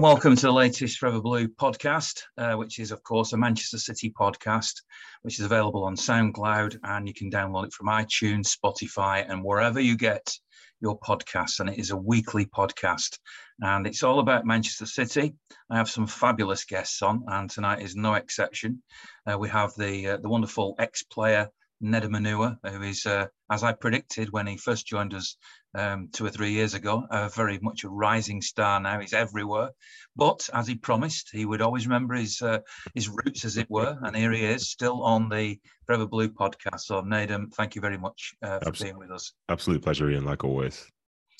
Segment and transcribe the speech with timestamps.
[0.00, 3.76] And welcome to the latest Forever Blue podcast, uh, which is, of course, a Manchester
[3.76, 4.72] City podcast,
[5.20, 9.78] which is available on SoundCloud and you can download it from iTunes, Spotify, and wherever
[9.78, 10.34] you get
[10.80, 11.60] your podcasts.
[11.60, 13.18] And it is a weekly podcast
[13.60, 15.34] and it's all about Manchester City.
[15.68, 18.82] I have some fabulous guests on, and tonight is no exception.
[19.30, 21.50] Uh, we have the uh, the wonderful ex player
[21.82, 25.36] Nedum Onuoha, who is, uh, as I predicted when he first joined us
[25.74, 29.00] um, two or three years ago, uh, very much a rising star now.
[29.00, 29.70] He's everywhere.
[30.16, 32.60] But as he promised, he would always remember his uh,
[32.94, 33.96] his roots, as it were.
[34.02, 36.80] And here he is, still on the Forever Blue podcast.
[36.80, 39.32] So, Nedum, thank you very much uh, for Absol- being with us.
[39.48, 40.86] Absolute pleasure, Ian, like always.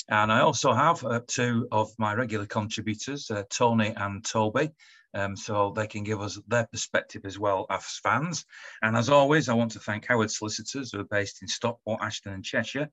[0.09, 4.71] And I also have uh, two of my regular contributors, uh, Tony and Toby
[5.15, 8.45] um, so they can give us their perspective as well as fans.
[8.83, 12.33] And as always, I want to thank Howard Solicitors, who are based in Stockport, Ashton,
[12.33, 12.89] and Cheshire.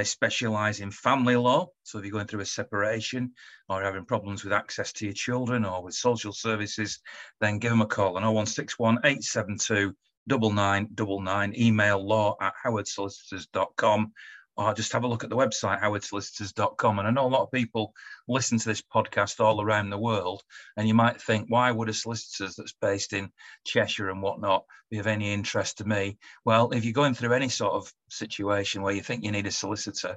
[0.00, 1.72] They specialise in family law.
[1.82, 3.32] So if you're going through a separation
[3.68, 7.00] or having problems with access to your children or with social services,
[7.42, 9.94] then give them a call on 0161 872
[10.26, 14.12] 9999, email law at howardsolicitors.com
[14.56, 16.98] or just have a look at the website, howardsolicitors.com.
[16.98, 17.92] And I know a lot of people
[18.28, 20.42] listen to this podcast all around the world,
[20.76, 23.30] and you might think, why would a solicitor that's based in
[23.64, 26.18] Cheshire and whatnot be of any interest to me?
[26.44, 29.52] Well, if you're going through any sort of situation where you think you need a
[29.52, 30.16] solicitor,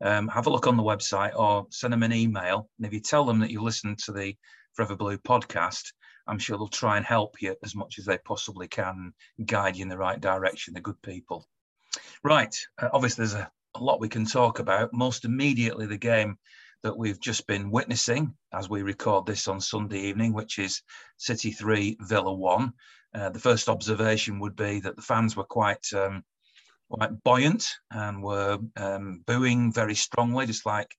[0.00, 2.68] um, have a look on the website or send them an email.
[2.78, 4.36] And if you tell them that you listen to the
[4.74, 5.92] Forever Blue podcast,
[6.26, 9.12] I'm sure they'll try and help you as much as they possibly can,
[9.44, 10.74] guide you in the right direction.
[10.74, 11.46] They're good people.
[12.22, 12.56] Right.
[12.80, 14.92] Uh, obviously, there's a a lot we can talk about.
[14.92, 16.38] Most immediately, the game
[16.82, 20.82] that we've just been witnessing as we record this on Sunday evening, which is
[21.16, 22.72] City 3, Villa 1.
[23.14, 26.22] Uh, the first observation would be that the fans were quite um,
[26.90, 30.94] quite buoyant and were um, booing very strongly, just like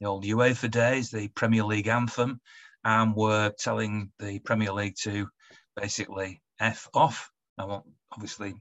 [0.00, 2.40] the old UEFA days, the Premier League anthem,
[2.84, 5.28] and were telling the Premier League to
[5.76, 7.30] basically F off.
[7.56, 8.54] I won't obviously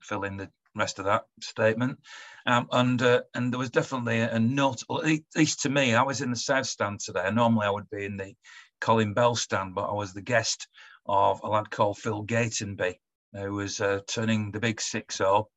[0.00, 1.98] fill in the rest of that statement.
[2.46, 6.02] Um, and uh, and there was definitely a, a note, at least to me, I
[6.02, 7.30] was in the south stand today.
[7.30, 8.34] Normally I would be in the
[8.80, 10.66] Colin Bell stand, but I was the guest
[11.06, 12.94] of a lad called Phil Gatenby,
[13.32, 15.48] who was uh, turning the big 6 0.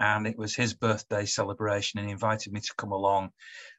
[0.00, 3.30] And it was his birthday celebration, and he invited me to come along.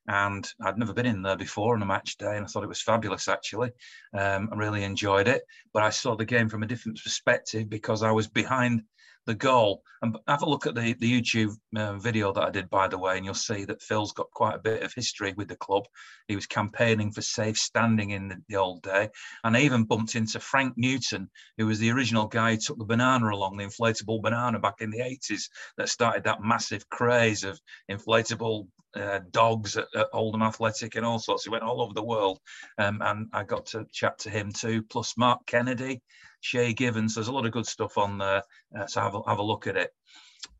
[0.07, 2.69] And I'd never been in there before on a match day, and I thought it
[2.69, 3.71] was fabulous actually.
[4.13, 8.01] Um, I really enjoyed it, but I saw the game from a different perspective because
[8.01, 8.83] I was behind
[9.25, 9.81] the goal.
[10.01, 12.97] And have a look at the, the YouTube uh, video that I did, by the
[12.97, 15.85] way, and you'll see that Phil's got quite a bit of history with the club.
[16.27, 19.09] He was campaigning for safe standing in the, the old day.
[19.43, 22.85] And I even bumped into Frank Newton, who was the original guy who took the
[22.85, 27.59] banana along, the inflatable banana back in the 80s, that started that massive craze of
[27.89, 31.43] inflatable uh, dogs at, at, Oldham Athletic and all sorts.
[31.43, 32.39] He went all over the world,
[32.77, 34.83] um, and I got to chat to him too.
[34.83, 36.01] Plus Mark Kennedy,
[36.45, 37.15] Shay Givens.
[37.15, 38.43] There's a lot of good stuff on there,
[38.77, 39.91] uh, so have a, have a look at it.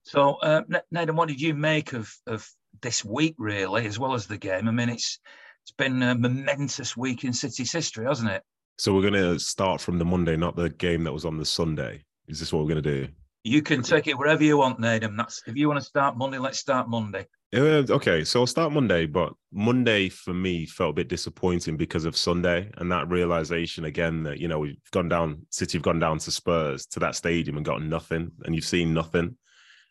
[0.01, 0.63] So, uh,
[0.94, 2.50] Nedum, what did you make of of
[2.81, 4.68] this week, really, as well as the game?
[4.68, 5.19] I mean, it's
[5.63, 8.41] it's been a momentous week in City's history, hasn't it?
[8.78, 11.45] So we're going to start from the Monday, not the game that was on the
[11.45, 12.03] Sunday.
[12.28, 13.07] Is this what we're going to do?
[13.45, 15.16] You can take it wherever you want, Nedum.
[15.16, 17.28] That's if you want to start Monday, let's start Monday.
[17.56, 22.06] Uh, okay, so I'll start Monday, but Monday for me felt a bit disappointing because
[22.06, 26.00] of Sunday and that realization again that you know we've gone down, City have gone
[26.00, 29.38] down to Spurs to that stadium and got nothing, and you've seen nothing,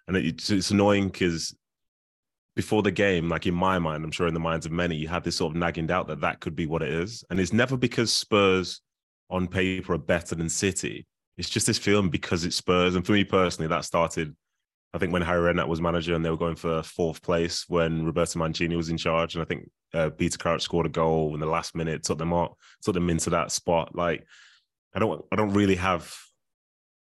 [0.08, 1.56] and it's, it's annoying because
[2.56, 5.06] before the game, like in my mind, I'm sure in the minds of many, you
[5.06, 7.52] had this sort of nagging doubt that that could be what it is, and it's
[7.52, 8.80] never because Spurs
[9.30, 11.06] on paper are better than City.
[11.36, 14.34] It's just this feeling because it's Spurs, and for me personally, that started
[14.94, 18.06] I think when Harry Redknapp was manager and they were going for fourth place when
[18.06, 21.40] Roberto Mancini was in charge, and I think uh, Peter Crouch scored a goal in
[21.40, 23.96] the last minute, took them out, took them into that spot.
[23.96, 24.24] Like,
[24.94, 26.16] I don't, I don't really have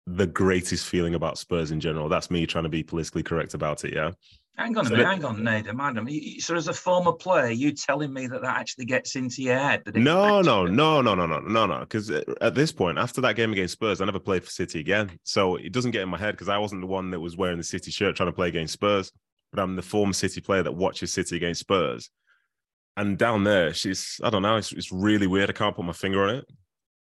[0.05, 2.09] the greatest feeling about Spurs in general.
[2.09, 3.93] That's me trying to be politically correct about it.
[3.93, 4.11] Yeah,
[4.59, 6.09] Hang on a so minute, hang on, Nedum, madam.
[6.41, 9.83] So, as a former player, you telling me that that actually gets into your head?
[9.95, 11.79] No, no, no, no, no, no, no, no.
[11.79, 14.81] Because uh, at this point, after that game against Spurs, I never played for City
[14.81, 15.17] again.
[15.23, 17.57] So it doesn't get in my head because I wasn't the one that was wearing
[17.57, 19.13] the City shirt trying to play against Spurs,
[19.53, 22.09] but I'm the former City player that watches City against Spurs.
[22.97, 25.49] And down there, she's, I don't know, it's, it's really weird.
[25.49, 26.45] I can't put my finger on it.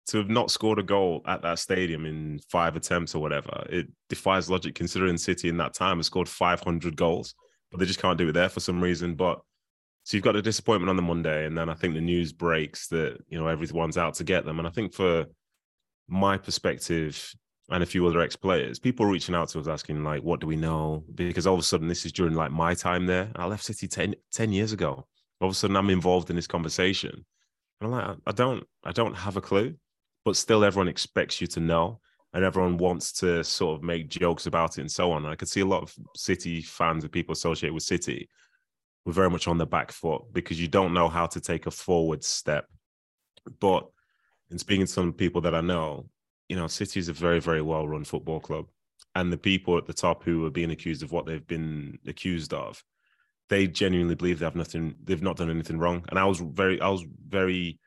[0.08, 3.86] To have not scored a goal at that stadium in five attempts or whatever, it
[4.08, 7.36] defies logic considering City in that time has scored 500 goals
[7.74, 9.16] but they just can't do it there for some reason.
[9.16, 9.40] But
[10.04, 12.86] so you've got a disappointment on the Monday, and then I think the news breaks
[12.88, 14.60] that you know everyone's out to get them.
[14.60, 15.26] And I think for
[16.06, 17.34] my perspective
[17.70, 20.54] and a few other ex-players, people reaching out to us asking like, "What do we
[20.54, 23.32] know?" Because all of a sudden, this is during like my time there.
[23.34, 25.08] I left City 10, 10 years ago.
[25.40, 27.26] All of a sudden, I'm involved in this conversation.
[27.80, 29.74] I'm like, I don't, I don't have a clue,
[30.24, 32.00] but still, everyone expects you to know,
[32.34, 35.24] and everyone wants to sort of make jokes about it and so on.
[35.24, 38.28] I could see a lot of City fans and people associated with City
[39.04, 41.70] were very much on the back foot because you don't know how to take a
[41.70, 42.66] forward step.
[43.60, 43.86] But
[44.50, 46.08] in speaking to some people that I know,
[46.48, 48.66] you know, City is a very, very well run football club.
[49.14, 52.52] And the people at the top who are being accused of what they've been accused
[52.52, 52.82] of,
[53.48, 56.04] they genuinely believe they have nothing, they've not done anything wrong.
[56.08, 57.78] And I was very, I was very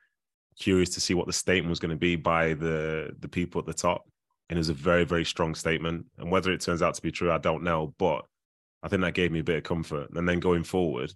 [0.57, 3.65] curious to see what the statement was going to be by the the people at
[3.65, 4.05] the top.
[4.49, 6.05] And it was a very, very strong statement.
[6.17, 7.93] And whether it turns out to be true, I don't know.
[7.97, 8.25] But
[8.83, 10.09] I think that gave me a bit of comfort.
[10.15, 11.13] And then going forward,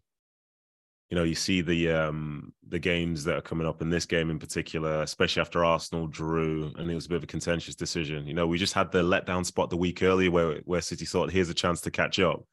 [1.10, 4.30] you know, you see the um the games that are coming up in this game
[4.30, 8.26] in particular, especially after Arsenal drew, and it was a bit of a contentious decision.
[8.26, 11.32] You know, we just had the letdown spot the week earlier where where City thought
[11.32, 12.46] here's a chance to catch up.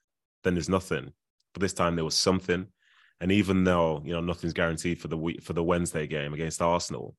[0.42, 1.12] Then there's nothing.
[1.54, 2.66] But this time there was something.
[3.20, 6.60] And even though, you know, nothing's guaranteed for the week for the Wednesday game against
[6.60, 7.14] Arsenal,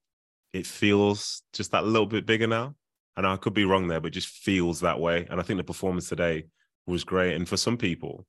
[0.53, 2.75] it feels just that little bit bigger now.
[3.19, 5.27] And I could be wrong there, but it just feels that way.
[5.29, 6.45] And I think the performance today
[6.87, 7.35] was great.
[7.35, 8.25] And for some people,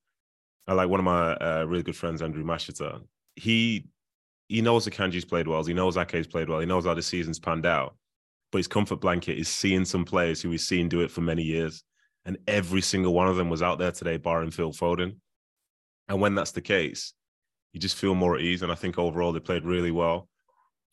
[0.67, 3.01] I like one of my uh, really good friends, Andrew Mashita.
[3.37, 3.87] He
[4.49, 5.63] he knows Akanji's played well.
[5.63, 6.59] He knows Ake's played well.
[6.59, 7.95] He knows how the season's panned out.
[8.51, 11.45] But his comfort blanket is seeing some players who we've seen do it for many
[11.45, 11.85] years.
[12.25, 15.19] And every single one of them was out there today, barring Phil Foden.
[16.09, 17.15] And when that's the case,
[17.73, 18.63] you just feel more at ease.
[18.63, 20.29] And I think overall they played really well.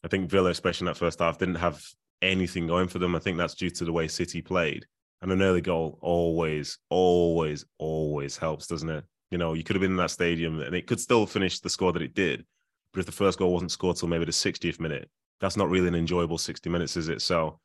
[0.06, 1.84] I think Villa, especially in that first half, didn't have
[2.22, 3.16] anything going for them.
[3.16, 4.86] I think that's due to the way City played.
[5.22, 9.04] And an early goal always, always, always helps, doesn't it?
[9.31, 11.69] You know, you could have been in that stadium and it could still finish the
[11.69, 12.46] score that it did.
[12.94, 15.10] But if the first goal wasn't scored till maybe the 60th minute,
[15.40, 17.22] that's not really an enjoyable 60 minutes, is it?
[17.22, 17.60] So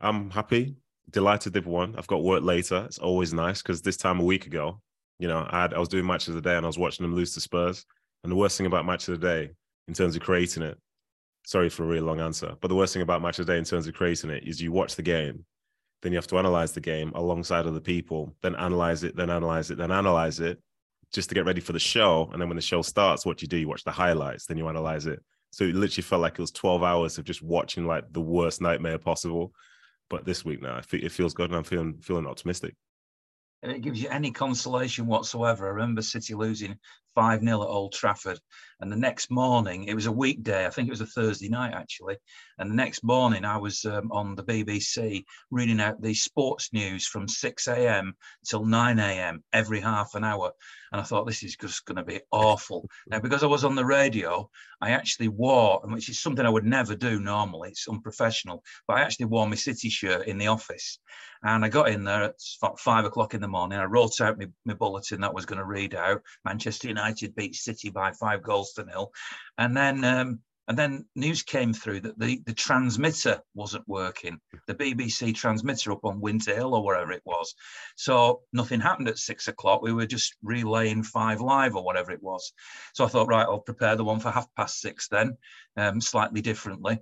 [0.00, 0.74] I'm happy,
[1.10, 1.94] delighted they've won.
[1.96, 2.84] I've got work later.
[2.86, 4.80] It's always nice because this time a week ago,
[5.18, 7.04] you know, I, had, I was doing match of the day and I was watching
[7.04, 7.84] them lose to Spurs.
[8.22, 9.50] And the worst thing about match of the day,
[9.86, 10.78] in terms of creating it,
[11.44, 13.58] sorry for a really long answer, but the worst thing about match of the day
[13.58, 15.44] in terms of creating it is you watch the game
[16.02, 19.70] then you have to analyze the game alongside other people, then analyze it, then analyze
[19.70, 20.58] it, then analyze it,
[21.12, 22.28] just to get ready for the show.
[22.32, 24.68] And then when the show starts, what you do, you watch the highlights, then you
[24.68, 25.22] analyze it.
[25.50, 28.60] So it literally felt like it was 12 hours of just watching like the worst
[28.60, 29.52] nightmare possible.
[30.08, 32.74] But this week now, it feels good and I'm feeling feeling optimistic
[33.62, 35.66] and it gives you any consolation whatsoever.
[35.66, 36.78] I remember City losing
[37.14, 38.40] 5 0 at Old Trafford.
[38.80, 41.74] And the next morning, it was a weekday, I think it was a Thursday night
[41.74, 42.16] actually.
[42.58, 47.06] And the next morning, I was um, on the BBC reading out the sports news
[47.06, 48.14] from 6 a.m.
[48.44, 49.42] till 9 a.m.
[49.52, 50.52] every half an hour.
[50.92, 52.88] And I thought, this is just going to be awful.
[53.06, 56.64] Now, because I was on the radio, I actually wore, which is something I would
[56.64, 60.98] never do normally, it's unprofessional, but I actually wore my City shirt in the office.
[61.42, 62.34] And I got in there at
[62.78, 63.78] five o'clock in the morning.
[63.78, 66.99] I wrote out my, my bulletin that was going to read out Manchester United
[67.36, 69.12] beat City by five goals to nil.
[69.58, 74.38] And then um, and then news came through that the, the transmitter wasn't working,
[74.68, 77.56] the BBC transmitter up on Winter Hill or wherever it was.
[77.96, 79.82] So nothing happened at six o'clock.
[79.82, 82.52] We were just relaying five live or whatever it was.
[82.94, 85.36] So I thought, right, I'll prepare the one for half past six then,
[85.76, 87.00] um, slightly differently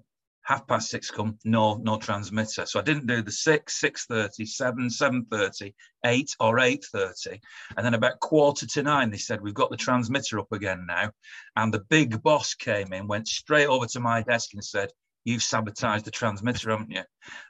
[0.48, 2.64] half past six come, no, no transmitter.
[2.64, 5.74] So I didn't do the six, six thirty, seven, seven thirty,
[6.06, 7.38] eight, or eight thirty,
[7.76, 11.10] and then about quarter to nine, they said we've got the transmitter up again now,
[11.56, 14.90] and the big boss came in, went straight over to my desk and said.
[15.24, 17.02] You've sabotaged the transmitter, haven't you?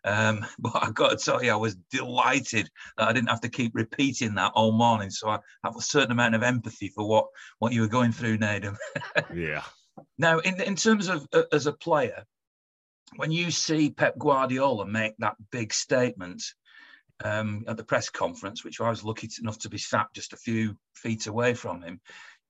[0.02, 3.48] Um, but I've got to tell you, I was delighted that I didn't have to
[3.48, 5.10] keep repeating that all morning.
[5.10, 7.26] So I have a certain amount of empathy for what
[7.60, 8.76] what you were going through, Nedum.
[9.32, 9.62] yeah.
[10.16, 12.24] Now, in, in terms of uh, as a player,
[13.16, 16.42] when you see Pep Guardiola make that big statement
[17.24, 20.36] um, at the press conference, which I was lucky enough to be sat just a
[20.36, 22.00] few feet away from him,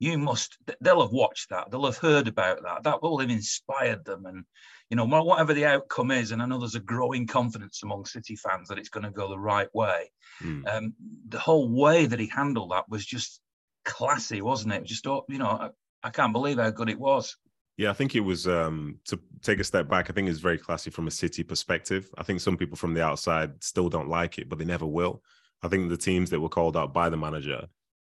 [0.01, 2.85] you must, they'll have watched that, they'll have heard about that.
[2.85, 4.27] That will have inspired them.
[4.27, 4.45] And,
[4.91, 8.37] you know, whatever the outcome is, and I know there's a growing confidence among City
[8.37, 10.13] fans that it's going to go the right way.
[10.43, 10.69] Mm.
[10.69, 10.95] Um,
[11.29, 13.41] the whole way that he handled that was just
[13.85, 14.85] classy, wasn't it?
[14.85, 15.71] Just, oh, you know, I,
[16.05, 17.37] I can't believe how good it was.
[17.79, 20.11] Yeah, I think it was um, to take a step back.
[20.11, 22.11] I think it's very classy from a city perspective.
[22.19, 25.23] I think some people from the outside still don't like it, but they never will.
[25.63, 27.67] I think the teams that were called out by the manager,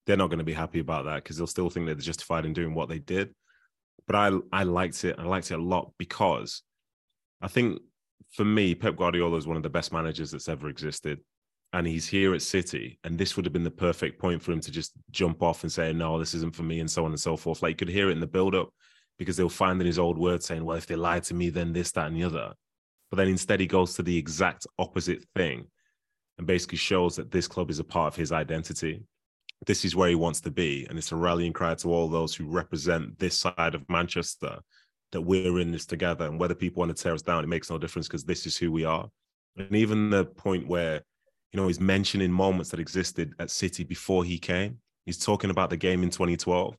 [0.06, 2.52] they're not going to be happy about that because they'll still think they're justified in
[2.52, 3.35] doing what they did.
[4.06, 5.16] But I I liked it.
[5.18, 6.62] I liked it a lot because
[7.42, 7.80] I think
[8.35, 11.18] for me, Pep Guardiola is one of the best managers that's ever existed.
[11.73, 14.61] And he's here at City, and this would have been the perfect point for him
[14.61, 17.20] to just jump off and say, "No, this isn't for me," and so on and
[17.20, 17.62] so forth.
[17.62, 18.70] Like you could hear it in the build-up
[19.18, 21.73] because they'll find in his old words saying, well, if they lied to me, then
[21.73, 22.52] this, that, and the other.
[23.11, 25.66] But then instead, he goes to the exact opposite thing
[26.38, 29.02] and basically shows that this club is a part of his identity.
[29.66, 30.87] This is where he wants to be.
[30.88, 34.58] And it's a rallying cry to all those who represent this side of Manchester
[35.12, 36.26] that we're in this together.
[36.26, 38.56] And whether people want to tear us down, it makes no difference because this is
[38.56, 39.08] who we are.
[39.56, 41.00] And even the point where,
[41.52, 44.78] you know, he's mentioning moments that existed at City before he came.
[45.06, 46.76] He's talking about the game in 2012.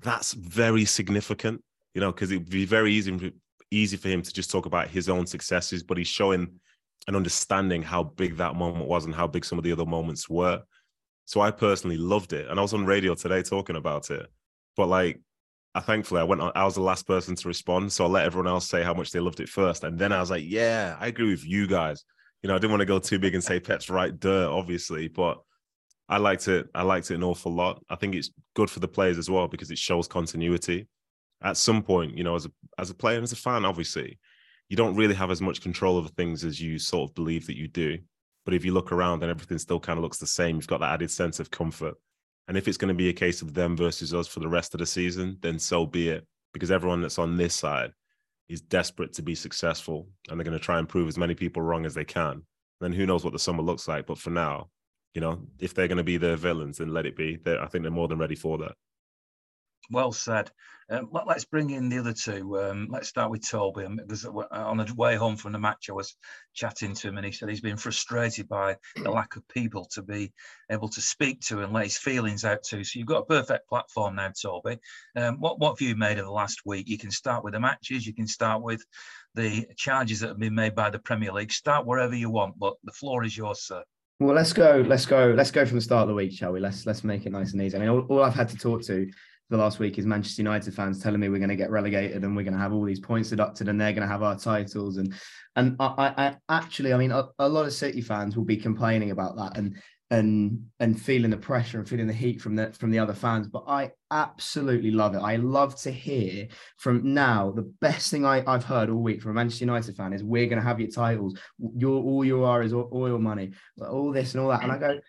[0.00, 1.62] That's very significant,
[1.94, 3.32] you know, because it'd be very easy
[3.70, 6.60] easy for him to just talk about his own successes, but he's showing
[7.08, 10.28] an understanding how big that moment was and how big some of the other moments
[10.28, 10.62] were.
[11.24, 12.48] So I personally loved it.
[12.48, 14.26] And I was on radio today talking about it.
[14.76, 15.20] But like,
[15.74, 17.92] I thankfully I went on, I was the last person to respond.
[17.92, 19.84] So I let everyone else say how much they loved it first.
[19.84, 22.04] And then I was like, yeah, I agree with you guys.
[22.42, 25.08] You know, I didn't want to go too big and say Pep's right dirt, obviously,
[25.08, 25.38] but
[26.08, 26.68] I liked it.
[26.74, 27.82] I liked it an awful lot.
[27.90, 30.86] I think it's good for the players as well because it shows continuity.
[31.42, 34.18] At some point, you know, as a as a player and as a fan, obviously,
[34.68, 37.56] you don't really have as much control over things as you sort of believe that
[37.56, 37.98] you do.
[38.44, 40.80] But if you look around and everything still kind of looks the same, you've got
[40.80, 41.94] that added sense of comfort.
[42.48, 44.72] And if it's going to be a case of them versus us for the rest
[44.74, 46.24] of the season, then so be it.
[46.52, 47.90] Because everyone that's on this side
[48.48, 51.60] is desperate to be successful and they're going to try and prove as many people
[51.60, 52.42] wrong as they can.
[52.80, 54.06] Then who knows what the summer looks like.
[54.06, 54.68] But for now,
[55.16, 57.38] you know, if they're going to be the villains, then let it be.
[57.42, 58.72] They're, I think they're more than ready for that.
[59.90, 60.50] Well said.
[60.90, 62.60] Um, let, us bring in the other two.
[62.60, 63.86] Um, let's start with Toby.
[63.88, 66.14] Because on the way home from the match, I was
[66.52, 70.02] chatting to him, and he said he's been frustrated by the lack of people to
[70.02, 70.34] be
[70.70, 72.84] able to speak to and let his feelings out to.
[72.84, 74.76] So you've got a perfect platform now, Toby.
[75.16, 76.90] Um, what what have you made of the last week?
[76.90, 78.06] You can start with the matches.
[78.06, 78.84] You can start with
[79.34, 81.52] the charges that have been made by the Premier League.
[81.52, 83.82] Start wherever you want, but the floor is yours, sir.
[84.18, 84.84] Well, let's go.
[84.86, 85.34] Let's go.
[85.36, 86.60] Let's go from the start of the week, shall we?
[86.60, 87.76] Let's let's make it nice and easy.
[87.76, 89.10] I mean, all, all I've had to talk to
[89.50, 92.34] the last week is Manchester United fans telling me we're going to get relegated and
[92.34, 94.96] we're going to have all these points deducted and they're going to have our titles
[94.96, 95.14] and
[95.54, 99.12] and I, I actually I mean a, a, lot of City fans will be complaining
[99.12, 99.76] about that and
[100.10, 103.48] and and feeling the pressure and feeling the heat from the from the other fans
[103.48, 106.46] but I absolutely love it I love to hear
[106.76, 110.12] from now the best thing I, I've heard all week from a Manchester United fan
[110.12, 111.36] is we're going to have your titles
[111.74, 115.00] your all you are is oil money all this and all that and I go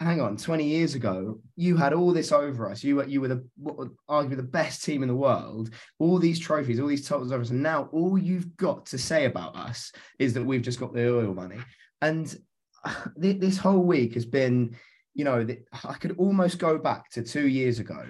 [0.00, 2.84] hang on, 20 years ago, you had all this over us.
[2.84, 3.46] You were you were the
[4.08, 7.50] arguably the best team in the world, all these trophies, all these titles over us.
[7.50, 11.08] And now all you've got to say about us is that we've just got the
[11.08, 11.58] oil money.
[12.02, 12.34] And
[13.16, 14.76] this whole week has been,
[15.14, 15.46] you know,
[15.84, 18.04] I could almost go back to two years ago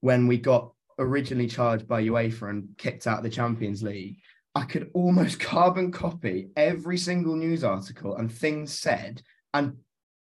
[0.00, 4.18] when we got originally charged by UEFA and kicked out of the Champions League.
[4.54, 9.76] I could almost carbon copy every single news article and things said and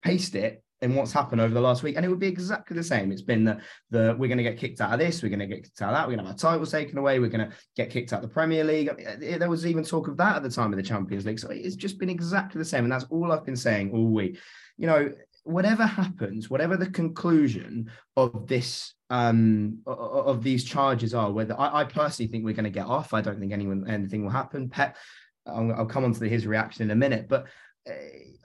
[0.04, 2.84] paste it in what's happened over the last week, and it would be exactly the
[2.84, 3.12] same.
[3.12, 3.60] It's been the
[3.92, 5.90] the we're going to get kicked out of this, we're going to get kicked out
[5.90, 8.14] of that, we're going to have our titles taken away, we're going to get kicked
[8.14, 8.90] out of the Premier League.
[8.90, 11.40] I mean, there was even talk of that at the time of the Champions League.
[11.40, 14.40] So it's just been exactly the same, and that's all I've been saying all week.
[14.78, 15.12] You know,
[15.44, 21.84] whatever happens, whatever the conclusion of this um of these charges are, whether I, I
[21.84, 24.70] personally think we're going to get off, I don't think anyone anything will happen.
[24.70, 24.98] Pep,
[25.46, 27.46] I'll, I'll come on to his reaction in a minute, but
[27.88, 27.92] Eh,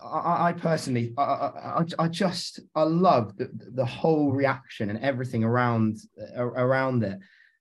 [0.03, 5.45] I, I personally, I, I, I, just, I love the, the whole reaction and everything
[5.45, 5.99] around
[6.37, 7.19] uh, around it.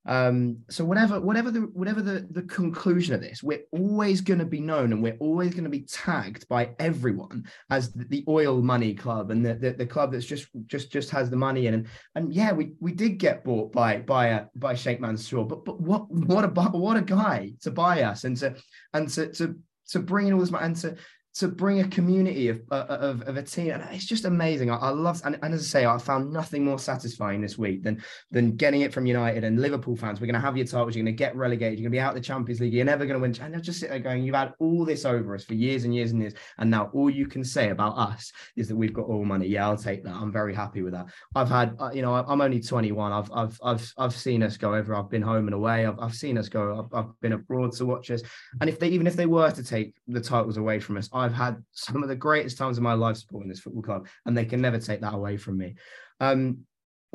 [0.07, 4.45] Um, so whatever, whatever the whatever the, the conclusion of this, we're always going to
[4.45, 8.61] be known and we're always going to be tagged by everyone as the, the oil
[8.61, 11.73] money club and the, the, the, club that's just just just has the money in.
[11.73, 15.65] And and yeah, we we did get bought by by a by Sheikh Mansour, but
[15.65, 18.55] but what what a what a guy to buy us and to
[18.93, 19.55] and to to
[19.87, 20.95] to bring in all this money and to
[21.35, 23.71] to bring a community of, uh, of, of, a team.
[23.71, 24.71] And it's just amazing.
[24.71, 27.83] I, I love, and, and, as I say, I found nothing more satisfying this week
[27.83, 28.01] than,
[28.31, 30.21] than getting it from United and Liverpool fans.
[30.21, 30.95] We're going to have your titles.
[30.95, 31.77] You're going to get relegated.
[31.77, 32.73] You're going to be out of the Champions League.
[32.73, 33.35] You're never going to win.
[33.41, 35.93] And they'll just sit there going, you've had all this over us for years and
[35.93, 36.33] years and years.
[36.57, 39.47] And now all you can say about us is that we've got all money.
[39.47, 40.15] Yeah, I'll take that.
[40.15, 41.07] I'm very happy with that.
[41.35, 43.11] I've had, uh, you know, I'm only 21.
[43.11, 44.95] I've, I've, I've, I've seen us go over.
[44.95, 45.85] I've been home and away.
[45.85, 46.87] I've, I've seen us go.
[46.93, 48.21] I've, I've been abroad to watch us.
[48.61, 51.33] And if they, even if they were to take the titles away from us, I've
[51.33, 54.45] had some of the greatest times of my life supporting this football club, and they
[54.45, 55.75] can never take that away from me.
[56.19, 56.59] Um,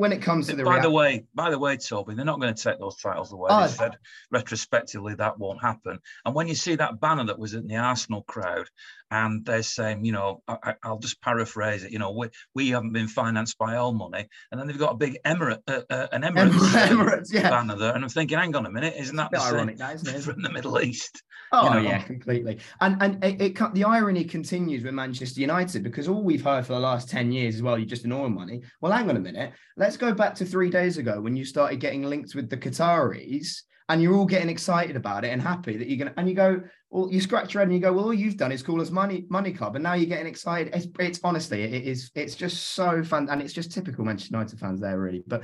[0.00, 2.40] when it comes to the by rea- the way, by the way, Toby, they're not
[2.40, 3.48] going to take those titles away.
[3.52, 3.98] Oh, they said
[4.30, 5.98] retrospectively that won't happen.
[6.24, 8.66] And when you see that banner that was in the Arsenal crowd,
[9.10, 12.92] and they're saying, you know, I, will just paraphrase it, you know, we, we haven't
[12.92, 16.22] been financed by all money, and then they've got a big Emirate, uh, uh, an
[16.22, 16.52] Emirates,
[16.88, 17.50] Emirates yeah.
[17.50, 20.14] banner there, and I'm thinking, hang on a minute, isn't that the ironic, that, isn't
[20.14, 20.22] it?
[20.22, 21.22] from the Middle East?
[21.52, 21.80] Oh you know?
[21.80, 22.58] yeah, completely.
[22.80, 26.74] And and it, it, the irony continues with Manchester United because all we've heard for
[26.74, 28.62] the last ten years is well, you're just an oil money.
[28.80, 29.52] Well, hang on a minute.
[29.76, 33.62] Let's go back to three days ago when you started getting linked with the Qataris
[33.88, 36.62] and you're all getting excited about it and happy that you're gonna and you go
[36.90, 38.90] well you scratch your head and you go well all you've done is call us
[38.90, 39.74] money money club.
[39.74, 40.74] And now you're getting excited.
[40.74, 43.28] It's, it's honestly it is it's just so fun.
[43.28, 45.24] And it's just typical Manchester United fans there really.
[45.26, 45.42] But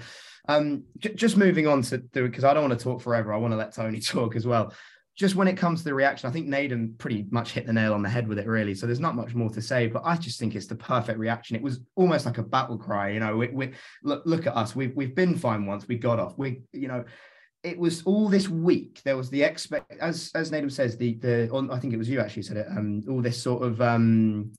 [0.48, 3.32] um j- just moving on to do it because I don't want to talk forever.
[3.32, 4.72] I want to let Tony talk as well
[5.16, 7.94] just when it comes to the reaction, I think Nedum pretty much hit the nail
[7.94, 8.74] on the head with it, really.
[8.74, 11.56] So there's not much more to say, but I just think it's the perfect reaction.
[11.56, 13.10] It was almost like a battle cry.
[13.10, 14.76] You know, we, we look, look at us.
[14.76, 15.88] We've we've been fine once.
[15.88, 16.36] We got off.
[16.36, 17.04] We, you know,
[17.62, 19.00] it was all this week.
[19.04, 22.10] There was the expect as as Nedum says the the on, I think it was
[22.10, 22.66] you actually said it.
[22.70, 24.52] Um, all this sort of um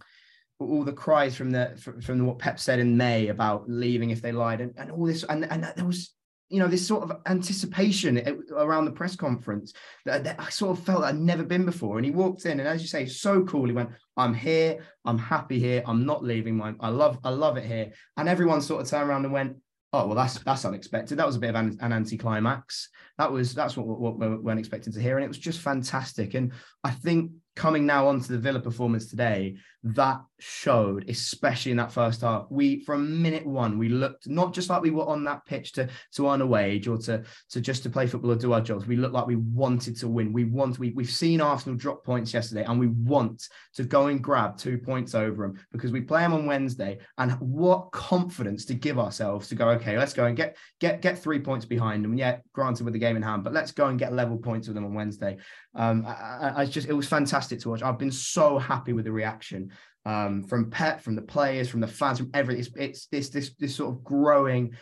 [0.59, 4.23] all the cries from the from, from what Pep said in May about leaving if
[4.23, 6.15] they lied and, and all this and and there was
[6.49, 9.73] you know, this sort of anticipation around the press conference
[10.05, 11.97] that, that, I sort of felt I'd never been before.
[11.97, 13.65] And he walked in, and as you say, so cool.
[13.65, 14.85] He went, "I'm here.
[15.03, 15.83] I'm happy here.
[15.85, 16.55] I'm not leaving.
[16.55, 19.57] My, I love, I love it here." And everyone sort of turned around and went,
[19.91, 21.17] "Oh, well, that's that's unexpected.
[21.17, 22.89] That was a bit of an, an anticlimax.
[23.17, 25.59] That was that's what, what, what we weren't expecting to hear, and it was just
[25.59, 26.33] fantastic.
[26.33, 31.91] And I think coming now onto the Villa performance today, that showed, especially in that
[31.91, 32.45] first half.
[32.49, 35.89] We from minute one, we looked not just like we were on that pitch to
[36.13, 38.85] to earn a wage or to to just to play football or do our jobs.
[38.85, 40.33] We looked like we wanted to win.
[40.33, 44.23] We want we we've seen Arsenal drop points yesterday, and we want to go and
[44.23, 46.99] grab two points over them because we play them on Wednesday.
[47.17, 51.17] And what confidence to give ourselves to go, okay, let's go and get get get
[51.17, 52.15] three points behind them.
[52.15, 54.75] Yeah, granted with the game in hand, but let's go and get level points with
[54.75, 55.37] them on Wednesday.
[55.77, 57.83] Um, I, I just it was fantastic to watch.
[57.83, 59.71] I've been so happy with the reaction
[60.05, 62.61] um, from Pep, from the players, from the fans, from everything.
[62.61, 64.73] It's, it's this this this sort of growing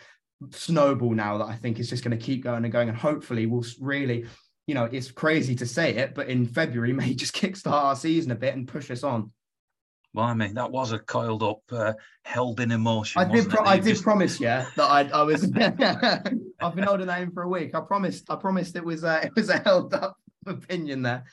[0.50, 3.44] snowball now that I think is just going to keep going and going, and hopefully
[3.44, 4.24] we'll really,
[4.66, 8.32] you know, it's crazy to say it, but in February may just kickstart our season
[8.32, 9.32] a bit and push us on.
[10.14, 13.20] Well, I mean, that was a coiled up, uh, held in emotion.
[13.20, 13.50] I did.
[13.50, 14.02] Pro- I did just...
[14.02, 15.44] promise, yeah, that I, I was.
[16.60, 17.74] I've been holding that in for a week.
[17.74, 18.30] I promised.
[18.30, 19.04] I promised it was.
[19.04, 20.16] Uh, it was a held up
[20.50, 21.24] opinion there.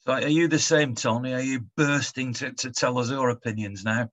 [0.00, 1.34] So, are you the same, Tony?
[1.34, 4.08] Are you bursting to, to tell us your opinions now?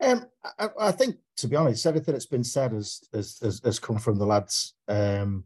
[0.00, 0.26] Um,
[0.58, 3.98] I, I, think, to be honest, everything that's been said has has, has, has come
[3.98, 4.74] from the lads.
[4.86, 5.44] Um,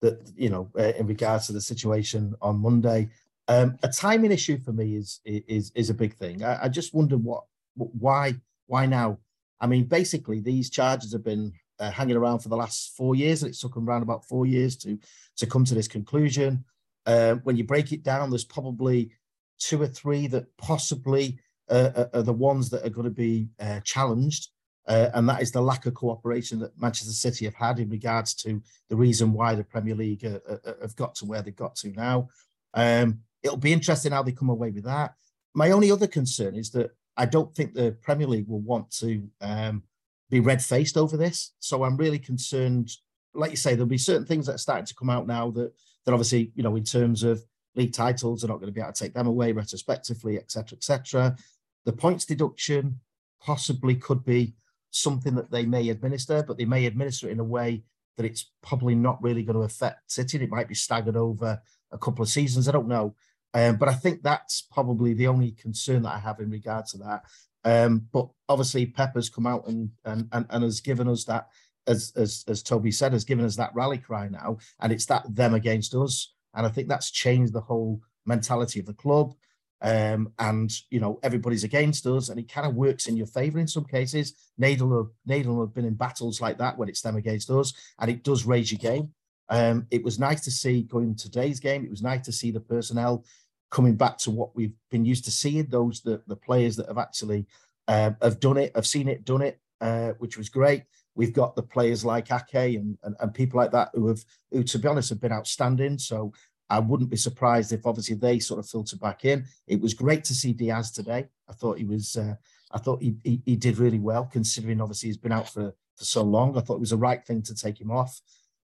[0.00, 3.08] that you know, uh, in regards to the situation on Monday,
[3.48, 6.44] um, a timing issue for me is is is a big thing.
[6.44, 8.34] I, I just wonder what, why,
[8.66, 9.18] why now?
[9.60, 13.42] I mean, basically, these charges have been uh, hanging around for the last four years,
[13.42, 14.98] and it took them around about four years to
[15.38, 16.64] to come to this conclusion.
[17.08, 19.10] Uh, when you break it down, there's probably
[19.58, 21.38] two or three that possibly
[21.70, 24.48] uh, are the ones that are going to be uh, challenged.
[24.86, 28.34] Uh, and that is the lack of cooperation that Manchester City have had in regards
[28.34, 31.74] to the reason why the Premier League uh, uh, have got to where they've got
[31.76, 32.28] to now.
[32.74, 35.14] Um, it'll be interesting how they come away with that.
[35.54, 39.28] My only other concern is that I don't think the Premier League will want to
[39.40, 39.82] um,
[40.30, 41.52] be red faced over this.
[41.58, 42.90] So I'm really concerned.
[43.34, 45.72] Like you say, there'll be certain things that are starting to come out now that
[46.08, 47.44] then obviously, you know, in terms of
[47.74, 51.36] league titles, they're not going to be able to take them away retrospectively, etc., etc.
[51.84, 53.00] The points deduction
[53.42, 54.54] possibly could be
[54.90, 57.82] something that they may administer, but they may administer it in a way
[58.16, 60.42] that it's probably not really going to affect City.
[60.42, 61.60] It might be staggered over
[61.92, 62.68] a couple of seasons.
[62.68, 63.14] I don't know.
[63.52, 66.98] Um, but I think that's probably the only concern that I have in regard to
[66.98, 67.24] that.
[67.64, 71.48] Um, but obviously, Pepper's come out and, and and and has given us that
[71.88, 75.24] as, as, as Toby said, has given us that rally cry now, and it's that
[75.34, 76.34] them against us.
[76.54, 79.34] And I think that's changed the whole mentality of the club.
[79.80, 83.60] Um, and you know everybody's against us, and it kind of works in your favour
[83.60, 84.34] in some cases.
[84.60, 88.24] Nadal, Nadal have been in battles like that when it's them against us, and it
[88.24, 89.10] does raise your game.
[89.48, 91.84] Um, it was nice to see going today's game.
[91.84, 93.24] It was nice to see the personnel
[93.70, 95.66] coming back to what we've been used to seeing.
[95.66, 97.46] Those the the players that have actually
[97.86, 100.82] uh, have done it, have seen it, done it, uh, which was great.
[101.18, 104.62] We've got the players like Ake and, and, and people like that who have, who
[104.62, 105.98] to be honest, have been outstanding.
[105.98, 106.32] So
[106.70, 109.44] I wouldn't be surprised if obviously they sort of filter back in.
[109.66, 111.26] It was great to see Dias today.
[111.48, 112.34] I thought he was, uh,
[112.70, 116.04] I thought he, he, he did really well considering obviously he's been out for for
[116.04, 116.56] so long.
[116.56, 118.20] I thought it was the right thing to take him off.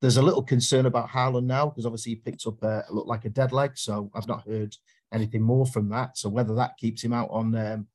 [0.02, 3.26] There's a little concern about Haaland now because obviously he picked up a looked like
[3.26, 4.76] a dead leg, so I've not heard
[5.14, 6.18] anything more from that.
[6.18, 7.88] So whether that keeps him out on um,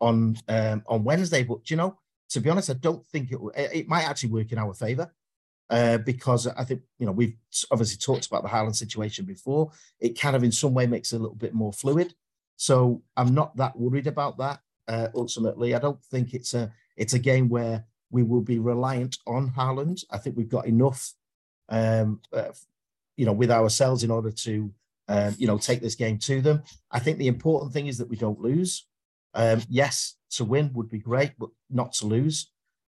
[0.00, 1.96] on um, on Wednesday, but you know
[2.32, 5.12] to be honest, I don't think it it might actually work in our favour.
[5.70, 7.34] Uh, because I think you know we've
[7.70, 9.70] obviously talked about the Haaland situation before.
[10.00, 12.14] It kind of in some way makes it a little bit more fluid.
[12.56, 14.60] So I'm not that worried about that.
[14.86, 19.16] Uh, ultimately, I don't think it's a it's a game where we will be reliant
[19.26, 20.04] on Haaland.
[20.10, 21.14] I think we've got enough,
[21.70, 22.52] um, uh,
[23.16, 24.72] you know, with ourselves in order to
[25.08, 26.62] um, you know take this game to them.
[26.90, 28.86] I think the important thing is that we don't lose.
[29.34, 32.50] Um, yes, to win would be great, but not to lose,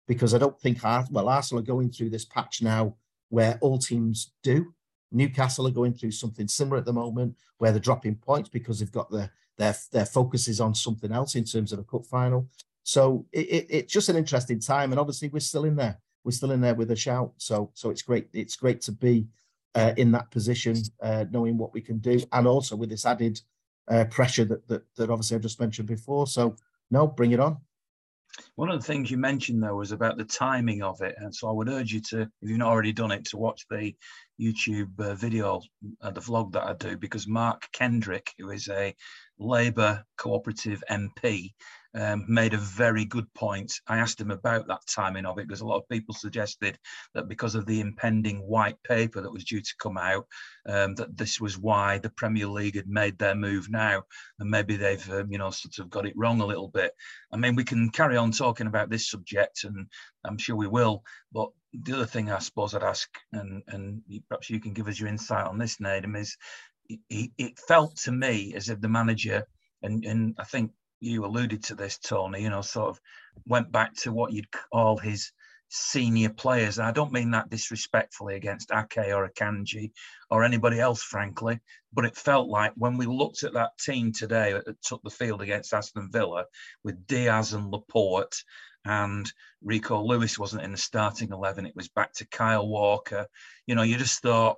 [0.08, 2.96] because I don't think well Arsenal are going through this patch now
[3.30, 4.74] where all teams do.
[5.12, 8.92] Newcastle are going through something similar at the moment, where they're dropping points because they've
[8.92, 12.48] got their their their focus is on something else in terms of a cup final.
[12.84, 16.00] So it, it, it's just an interesting time, and obviously we're still in there.
[16.24, 17.34] We're still in there with a shout.
[17.38, 18.28] So so it's great.
[18.34, 19.28] It's great to be
[19.76, 23.40] uh, in that position, uh, knowing what we can do, and also with this added
[23.90, 26.28] uh, pressure that, that that obviously I just mentioned before.
[26.28, 26.56] So
[26.92, 27.58] no, bring it on.
[28.56, 31.50] One of the things you mentioned though was about the timing of it, and so
[31.50, 33.94] I would urge you to, if you've not already done it, to watch the
[34.40, 35.62] YouTube uh, video,
[36.02, 38.96] uh, the vlog that I do, because Mark Kendrick, who is a
[39.40, 41.54] Labour cooperative MP,
[41.96, 43.74] um, made a very good point.
[43.88, 46.78] I asked him about that timing of it because a lot of people suggested
[47.14, 50.28] that because of the impending white paper that was due to come out,
[50.68, 54.04] um, that this was why the Premier League had made their move now,
[54.40, 56.94] and maybe they've um, you know sort of got it wrong a little bit.
[57.32, 59.88] I mean, we can carry on talking about this subject, and
[60.26, 61.04] I'm sure we will.
[61.32, 65.00] But the other thing I suppose I'd ask, and and perhaps you can give us
[65.00, 66.38] your insight on this, Nedum, is
[67.10, 69.46] it, it felt to me as if the manager
[69.82, 73.00] and and I think you alluded to this, Tony, you know, sort of
[73.46, 75.32] went back to what you'd call his
[75.70, 76.78] senior players.
[76.78, 79.92] And I don't mean that disrespectfully against Ake or Akanji
[80.30, 81.60] or anybody else, frankly,
[81.94, 85.42] but it felt like when we looked at that team today that took the field
[85.42, 86.46] against Aston Villa
[86.84, 88.44] with Dias and Laporte
[88.86, 89.32] and
[89.62, 93.28] Rico Lewis wasn't in the starting 11, it was back to Kyle Walker.
[93.68, 94.58] You know, you just thought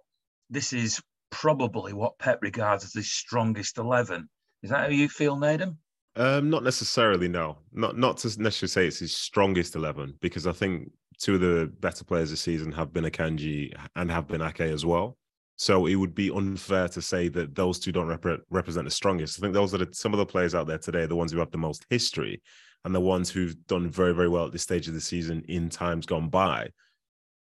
[0.50, 4.30] this is probably what Pep regards as his strongest 11.
[4.64, 5.78] Is that how you feel, Nedum?
[6.16, 7.28] Um, not necessarily.
[7.28, 11.42] No, not not to necessarily say it's his strongest eleven because I think two of
[11.42, 15.18] the better players this season have been Akanji and have been Ake as well.
[15.56, 19.38] So it would be unfair to say that those two don't rep- represent the strongest.
[19.38, 21.38] I think those are the, some of the players out there today, the ones who
[21.38, 22.42] have the most history
[22.84, 25.70] and the ones who've done very, very well at this stage of the season in
[25.70, 26.70] times gone by.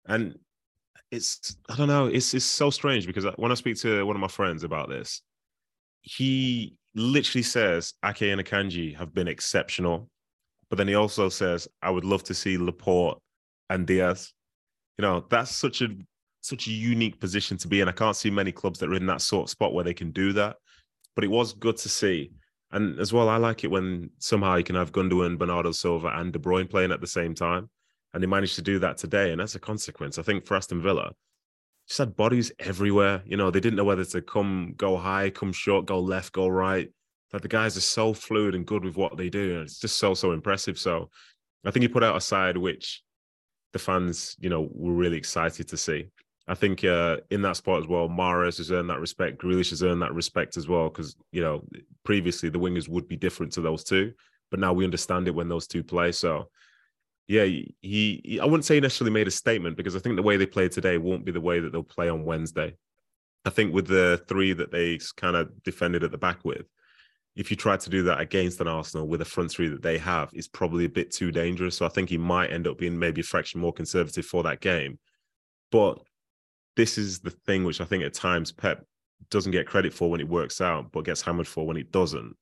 [0.07, 0.39] And
[1.11, 4.21] it's, I don't know, it's, it's so strange because when I speak to one of
[4.21, 5.21] my friends about this,
[6.01, 10.09] he literally says Ake and Akanji have been exceptional,
[10.69, 13.19] but then he also says, I would love to see Laporte
[13.69, 14.33] and Dias.
[14.97, 15.89] You know, that's such a
[16.41, 17.89] such a unique position to be in.
[17.89, 20.11] I can't see many clubs that are in that sort of spot where they can
[20.11, 20.55] do that.
[21.15, 22.31] But it was good to see.
[22.71, 26.31] And as well, I like it when somehow you can have Gundogan, Bernardo Silva, and
[26.31, 27.69] De Bruyne playing at the same time.
[28.13, 29.31] And they managed to do that today.
[29.31, 31.11] And as a consequence, I think for Aston Villa,
[31.89, 33.23] just had bodies everywhere.
[33.25, 36.47] You know, they didn't know whether to come, go high, come short, go left, go
[36.47, 36.89] right.
[37.33, 39.55] Like the guys are so fluid and good with what they do.
[39.55, 40.77] And it's just so, so impressive.
[40.77, 41.09] So
[41.65, 43.01] I think he put out a side which
[43.73, 46.09] the fans, you know, were really excited to see.
[46.47, 49.39] I think uh, in that spot as well, Mahrez has earned that respect.
[49.39, 51.63] Grealish has earned that respect as well because you know
[52.03, 54.13] previously the wingers would be different to those two,
[54.49, 56.11] but now we understand it when those two play.
[56.11, 56.49] So
[57.29, 60.23] yeah, he, he, I wouldn't say he necessarily made a statement because I think the
[60.23, 62.75] way they play today won't be the way that they'll play on Wednesday.
[63.45, 66.65] I think with the three that they kind of defended at the back with,
[67.35, 69.99] if you try to do that against an Arsenal with a front three that they
[69.99, 71.77] have, it's probably a bit too dangerous.
[71.77, 74.59] So I think he might end up being maybe a fraction more conservative for that
[74.59, 74.97] game.
[75.71, 75.99] But
[76.75, 78.83] this is the thing which I think at times Pep
[79.29, 82.35] doesn't get credit for when it works out, but gets hammered for when it doesn't.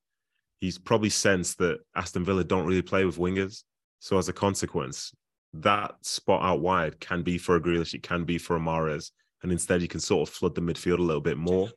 [0.62, 3.64] He's probably sensed that Aston Villa don't really play with wingers.
[4.00, 5.14] So as a consequence,
[5.54, 9.12] that spot out wide can be for a Grealish, it can be for a Mahrez,
[9.44, 11.70] and instead you can sort of flood the midfield a little bit more.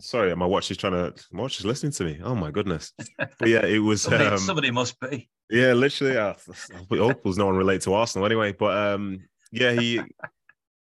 [0.00, 1.14] Sorry, my watch is trying to.
[1.30, 2.20] My watch is listening to me.
[2.22, 2.92] Oh my goodness!
[3.18, 4.02] But yeah, it was.
[4.02, 5.28] somebody, um, somebody must be.
[5.50, 6.16] Yeah, literally.
[6.16, 8.52] I, I hope no one relate to Arsenal anyway.
[8.52, 9.20] But um,
[9.52, 10.00] yeah, he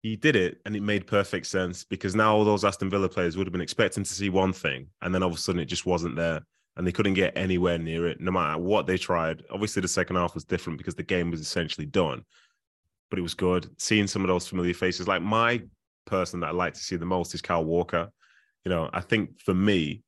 [0.01, 3.37] he did it, and it made perfect sense because now all those Aston Villa players
[3.37, 5.65] would have been expecting to see one thing, and then all of a sudden it
[5.65, 6.41] just wasn't there
[6.75, 9.43] and they couldn't get anywhere near it, no matter what they tried.
[9.51, 12.23] Obviously, the second half was different because the game was essentially done,
[13.09, 13.69] but it was good.
[13.77, 15.61] Seeing some of those familiar faces, like my
[16.05, 18.09] person that I like to see the most is Kyle Walker.
[18.65, 20.03] You know, I think for me,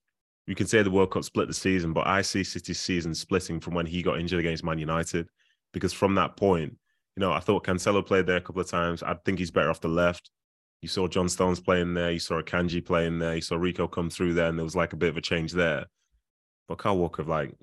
[0.48, 3.60] you can say the World Cup split the season, but I see City's season splitting
[3.60, 5.28] from when he got injured against Man United,
[5.74, 6.78] because from that point,
[7.16, 9.02] you know, I thought Cancelo played there a couple of times.
[9.02, 10.30] I think he's better off the left.
[10.82, 12.12] You saw John Stones playing there.
[12.12, 13.36] You saw Kanji playing there.
[13.36, 15.52] You saw Rico come through there, and there was like a bit of a change
[15.52, 15.86] there.
[16.68, 17.54] But Kyle Walker, like,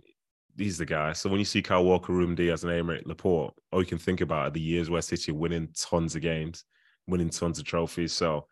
[0.56, 1.12] he's the guy.
[1.12, 3.98] So when you see Kyle Walker, Room Ruben Dias, and Aymeric Laporte, all you can
[3.98, 6.64] think about are the years where City winning tons of games,
[7.06, 8.12] winning tons of trophies.
[8.12, 8.46] So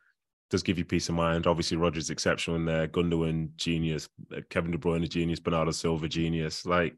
[0.51, 1.47] does give you peace of mind.
[1.47, 2.89] Obviously, Rodri's exceptional in there.
[2.89, 4.09] Gundogan, genius.
[4.37, 5.39] Uh, Kevin De Bruyne, a genius.
[5.39, 6.67] Bernardo Silva, genius.
[6.67, 6.97] Like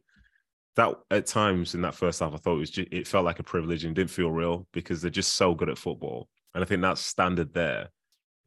[0.76, 3.40] that at times in that first half, I thought it was just, it felt like
[3.40, 6.28] a privilege and didn't feel real because they're just so good at football.
[6.54, 7.90] And I think that standard there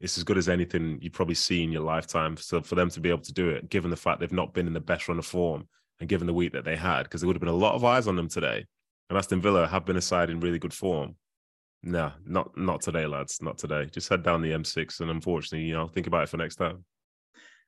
[0.00, 2.36] it's as good as anything you probably see in your lifetime.
[2.36, 4.66] So for them to be able to do it, given the fact they've not been
[4.66, 5.68] in the best run of form
[6.00, 7.84] and given the week that they had, because there would have been a lot of
[7.84, 8.66] eyes on them today.
[9.08, 11.16] And Aston Villa have been a side in really good form.
[11.82, 13.40] No, not not today, lads.
[13.40, 13.86] Not today.
[13.86, 16.84] Just head down the M6 and unfortunately, you know, think about it for next time.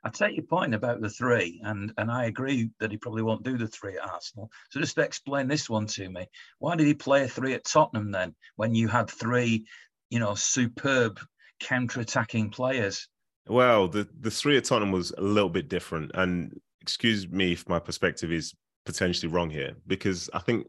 [0.04, 3.42] I take your point about the three, and and I agree that he probably won't
[3.42, 4.50] do the three at Arsenal.
[4.70, 6.26] So just explain this one to me.
[6.58, 9.66] Why did he play a three at Tottenham then, when you had three,
[10.10, 11.20] you know, superb
[11.60, 13.08] counter-attacking players?
[13.46, 17.68] Well, the the three at Tottenham was a little bit different, and excuse me if
[17.68, 20.66] my perspective is potentially wrong here, because I think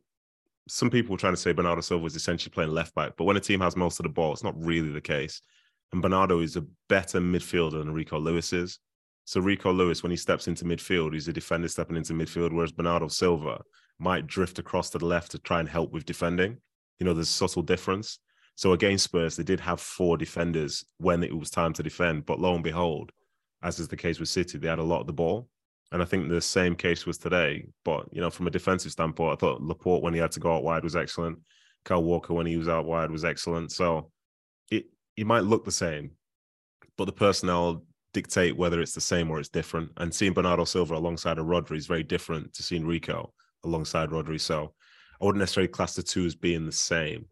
[0.68, 3.38] some people were trying to say Bernardo Silva was essentially playing left back, but when
[3.38, 5.42] a team has most of the ball, it's not really the case.
[5.92, 8.80] And Bernardo is a better midfielder than Rico Lewis is.
[9.26, 12.72] So Rico Lewis, when he steps into midfield, he's a defender stepping into midfield, whereas
[12.72, 13.62] Bernardo Silva
[13.98, 16.58] might drift across to the left to try and help with defending.
[17.00, 18.20] You know, there's a subtle difference.
[18.60, 22.42] So against Spurs, they did have four defenders when it was time to defend, but
[22.42, 23.14] lo and behold,
[23.64, 25.48] as is the case with City, they had a lot of the ball.
[25.94, 27.70] And I think the same case was today.
[27.86, 30.54] But, you know, from a defensive standpoint, I thought Laporte, when he had to go
[30.54, 31.40] out wide, was excellent.
[31.86, 33.72] Kyle Walker, when he was out wide, was excellent.
[33.72, 34.12] So
[34.70, 36.12] it, it might look the same,
[36.98, 39.90] but the personnel dictate whether it's the same or it's different.
[39.96, 43.32] And seeing Bernardo Silva alongside a Rodri is very different to seeing Rico
[43.64, 44.42] alongside Rodri.
[44.42, 44.74] So
[45.22, 47.26] I wouldn't necessarily class the two as being the same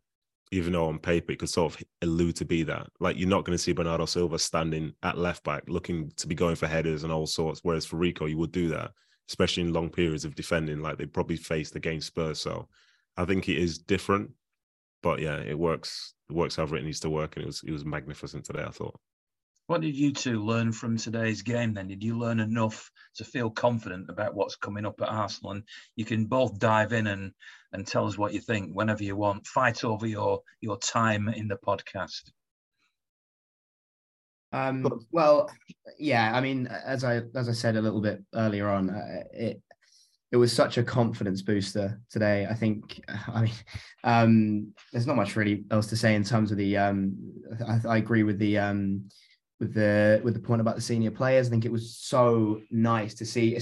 [0.52, 2.88] even though on paper it could sort of allude to be that.
[3.00, 6.36] Like you're not going to see Bernardo Silva standing at left back looking to be
[6.36, 7.62] going for headers and all sorts.
[7.64, 8.92] Whereas for Rico, you would do that,
[9.30, 12.40] especially in long periods of defending, like they probably faced against Spurs.
[12.40, 12.68] So
[13.18, 14.32] I think it is different.
[15.04, 16.14] But yeah, it works.
[16.30, 18.64] It works however it needs to work, and it was it was magnificent today.
[18.64, 19.00] I thought.
[19.68, 21.90] What did you two learn from today's game then?
[21.90, 25.52] Did you learn enough to feel confident about what's coming up at Arsenal?
[25.52, 25.64] And
[25.98, 27.34] you can both dive in and,
[27.74, 29.46] and tell us what you think whenever you want.
[29.46, 32.32] Fight over your, your time in the podcast.
[34.54, 35.50] Um, well,
[36.00, 39.62] yeah, I mean, as I as I said a little bit earlier on, uh, it
[40.32, 42.46] it was such a confidence booster today.
[42.50, 43.54] I think, I mean,
[44.04, 46.78] um, there's not much really else to say in terms of the.
[46.78, 47.16] Um,
[47.68, 49.10] I, I agree with the um,
[49.60, 51.48] with the with the point about the senior players.
[51.48, 53.58] I think it was so nice to see,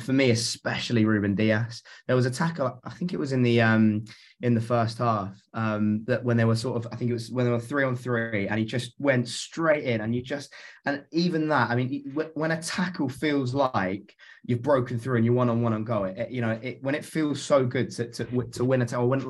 [0.00, 1.82] for me especially Ruben Dias.
[2.06, 4.04] There was a tackle, I think it was in the um
[4.40, 7.30] in the first half, um that when they were sort of, I think it was
[7.30, 10.52] when they were three on three, and he just went straight in, and you just
[10.84, 15.34] and even that, I mean, when a tackle feels like you've broken through and you're
[15.34, 18.10] one on one and go, it, you know, it, when it feels so good to
[18.10, 19.20] to, to win a tackle, when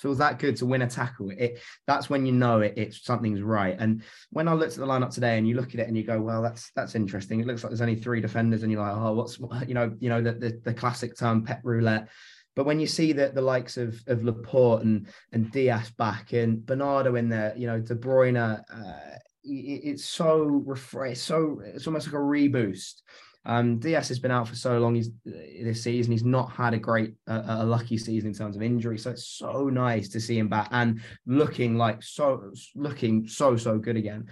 [0.00, 3.42] feels that good to win a tackle, it that's when you know it, it's something's
[3.42, 3.76] right.
[3.78, 6.04] And when I looked at the lineup today, and you look at it and you
[6.04, 7.40] go, well, that's that's interesting.
[7.40, 10.08] It looks like there's only three defenders, and you're like, oh, what's you know, you
[10.08, 12.08] know, the the, the classic term Pep roulette.
[12.56, 16.64] But when you see that the likes of of Laporte and and Dias back and
[16.64, 22.14] Bernardo in there, you know, De Bruyne, uh, it's so refresh, so it's almost like
[22.14, 23.02] a reboost.
[23.46, 24.94] Um, Dias has been out for so long.
[24.94, 26.12] He's this season.
[26.12, 28.98] He's not had a great, uh, a lucky season in terms of injury.
[28.98, 33.78] So it's so nice to see him back and looking like so, looking so so
[33.78, 34.28] good again.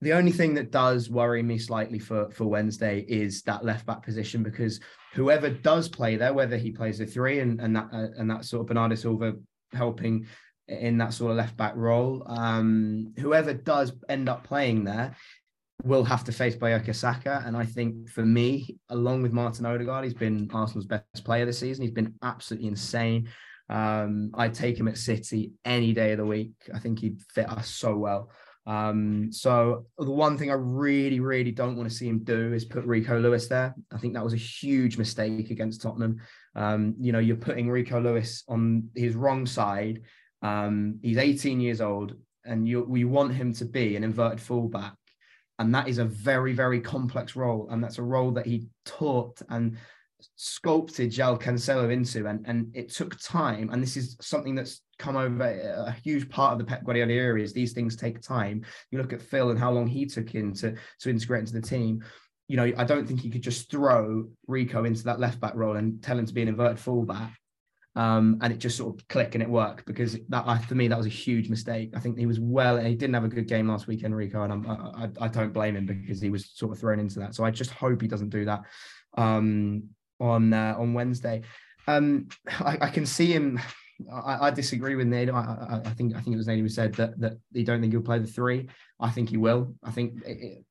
[0.00, 4.02] The only thing that does worry me slightly for for Wednesday is that left back
[4.02, 4.80] position because
[5.14, 8.44] whoever does play there, whether he plays a three and and that uh, and that
[8.44, 9.34] sort of Bernardo Silva
[9.72, 10.26] helping
[10.68, 15.14] in that sort of left back role, um, whoever does end up playing there
[15.86, 17.42] will have to face Bukayo Saka.
[17.46, 21.60] And I think for me, along with Martin Odegaard, he's been Arsenal's best player this
[21.60, 21.82] season.
[21.82, 23.28] He's been absolutely insane.
[23.68, 26.52] Um, I'd take him at City any day of the week.
[26.74, 28.30] I think he'd fit us so well.
[28.66, 32.64] Um, so the one thing I really, really don't want to see him do is
[32.64, 33.74] put Rico Lewis there.
[33.92, 36.20] I think that was a huge mistake against Tottenham.
[36.56, 40.02] Um, you know, you're putting Rico Lewis on his wrong side.
[40.42, 44.94] Um, he's 18 years old, and you we want him to be an inverted fullback
[45.58, 47.68] and that is a very very complex role.
[47.70, 49.76] And that's a role that he taught and
[50.36, 52.26] sculpted João Cancelo into.
[52.26, 53.70] And and it took time.
[53.72, 57.40] And this is something that's come over a huge part of the Pep Guardiola era
[57.40, 58.64] is these things take time.
[58.90, 61.62] You look at Phil and how long he took in to to integrate into the
[61.62, 62.04] team.
[62.48, 65.76] You know I don't think he could just throw Rico into that left back role
[65.76, 67.36] and tell him to be an inverted fullback
[67.96, 70.98] um, and it just sort of clicked and it worked because that for me that
[70.98, 71.90] was a huge mistake.
[71.96, 74.52] I think he was well, he didn't have a good game last week, Enrico, and
[74.52, 77.34] I'm, I, I don't blame him because he was sort of thrown into that.
[77.34, 78.62] So I just hope he doesn't do that
[79.16, 79.84] um,
[80.20, 81.42] on uh, on Wednesday.
[81.88, 82.28] Um,
[82.60, 83.60] I, I, can see him
[84.12, 85.30] I, I, disagree with Nate.
[85.30, 87.92] I, I, think I think it was Nate who said that that he don't think
[87.92, 88.68] he'll play the three.
[89.00, 89.74] I think he will.
[89.82, 90.22] I think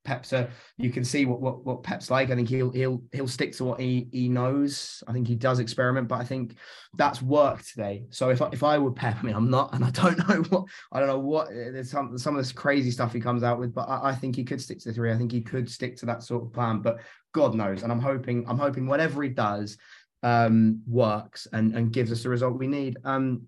[0.04, 2.30] Pep's a, you can see what, what what Pep's like.
[2.30, 5.04] I think he'll he'll he'll stick to what he he knows.
[5.08, 6.56] I think he does experiment, but I think
[6.96, 8.06] that's worked today.
[8.10, 10.44] So if I, if I were Pep, I mean I'm not, and I don't know
[10.50, 13.44] what I don't know what eh, there's some some of this crazy stuff he comes
[13.44, 15.12] out with, but I, I think he could stick to the three.
[15.12, 16.80] I think he could stick to that sort of plan.
[16.80, 17.00] But
[17.34, 19.78] God knows, and I'm hoping I'm hoping whatever he does
[20.26, 22.98] um, works and, and gives us the result we need.
[23.06, 23.44] Um,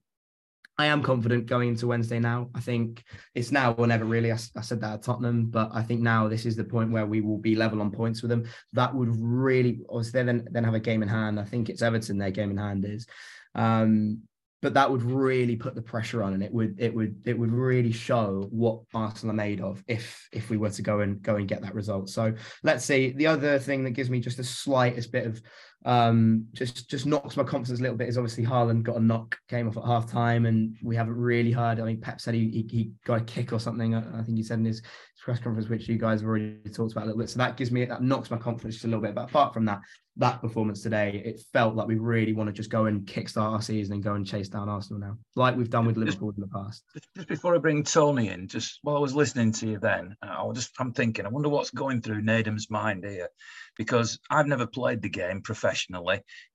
[0.78, 2.52] I am confident going into Wednesday now.
[2.54, 4.32] I think it's now or never really.
[4.32, 7.08] I, I, said that at Tottenham, but I think now this is the point where
[7.08, 8.46] we will be level on points with them.
[8.74, 11.40] That would really, obviously, then then have a game in hand.
[11.40, 12.20] I think it's Everton.
[12.20, 13.08] Their game in hand is,
[13.56, 14.22] um,
[14.62, 17.52] but that would really put the pressure on, and it would it would it would
[17.52, 21.38] really show what Arsenal are made of if if we were to go and go
[21.38, 22.08] and get that result.
[22.08, 23.14] So let's see.
[23.14, 25.42] The other thing that gives me just the slightest bit of
[25.88, 29.38] um, just just knocks my confidence a little bit is obviously Haaland got a knock,
[29.48, 31.80] came off at half time, and we haven't really heard.
[31.80, 33.96] I mean, Pep said he, he, he got a kick or something.
[33.96, 34.82] I, think he said in his
[35.24, 37.30] press conference, which you guys have already talked about a little bit.
[37.30, 39.16] So that gives me that knocks my confidence just a little bit.
[39.16, 39.80] But apart from that,
[40.18, 43.62] that performance today, it felt like we really want to just go and kickstart our
[43.62, 46.48] season and go and chase down Arsenal now, like we've done with Liverpool in the
[46.48, 46.84] past.
[47.16, 50.44] Just before I bring Tony in, just while I was listening to you then, I
[50.44, 53.30] was just I'm thinking, I wonder what's going through Nedum's mind here
[53.78, 55.77] because I've never played the game professionally.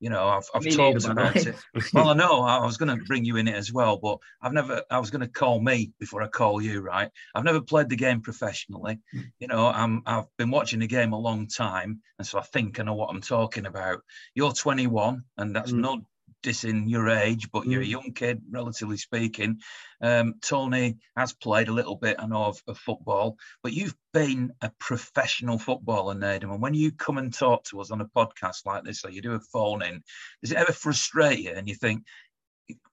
[0.00, 1.54] You know, I've, I've talked about it.
[1.92, 4.52] well, I know I was going to bring you in it as well, but I've
[4.52, 7.10] never, I was going to call me before I call you, right?
[7.34, 8.98] I've never played the game professionally.
[9.12, 9.20] Hmm.
[9.38, 12.00] You know, I'm, I've been watching the game a long time.
[12.18, 14.00] And so I think I know what I'm talking about.
[14.34, 15.80] You're 21, and that's mm.
[15.80, 15.98] not
[16.42, 17.90] dissing your age, but you're a mm.
[17.90, 19.60] young kid, relatively speaking.
[20.00, 24.52] Um, Tony has played a little bit, I know, of, of, football, but you've been
[24.60, 26.52] a professional footballer, Nedum.
[26.52, 29.22] And when you come and talk to us on a podcast like this, or you
[29.22, 30.02] do a phone in,
[30.42, 32.04] does it ever frustrate you and you think,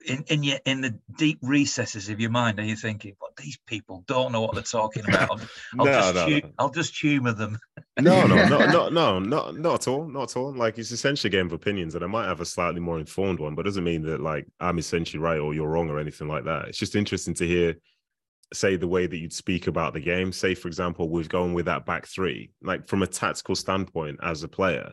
[0.05, 3.57] in in your in the deep recesses of your mind, are you thinking, "Well, these
[3.67, 5.41] people don't know what they're talking about"?
[5.79, 6.51] I'll, no, just, no, hu- no.
[6.57, 7.57] I'll just humour them.
[7.99, 10.53] No, no, no, no, no, not not at all, not at all.
[10.53, 13.39] Like it's essentially a game of opinions, and I might have a slightly more informed
[13.39, 16.45] one, but doesn't mean that like I'm essentially right or you're wrong or anything like
[16.45, 16.67] that.
[16.67, 17.75] It's just interesting to hear,
[18.53, 20.31] say the way that you'd speak about the game.
[20.31, 24.43] Say, for example, we've gone with that back three, like from a tactical standpoint as
[24.43, 24.91] a player.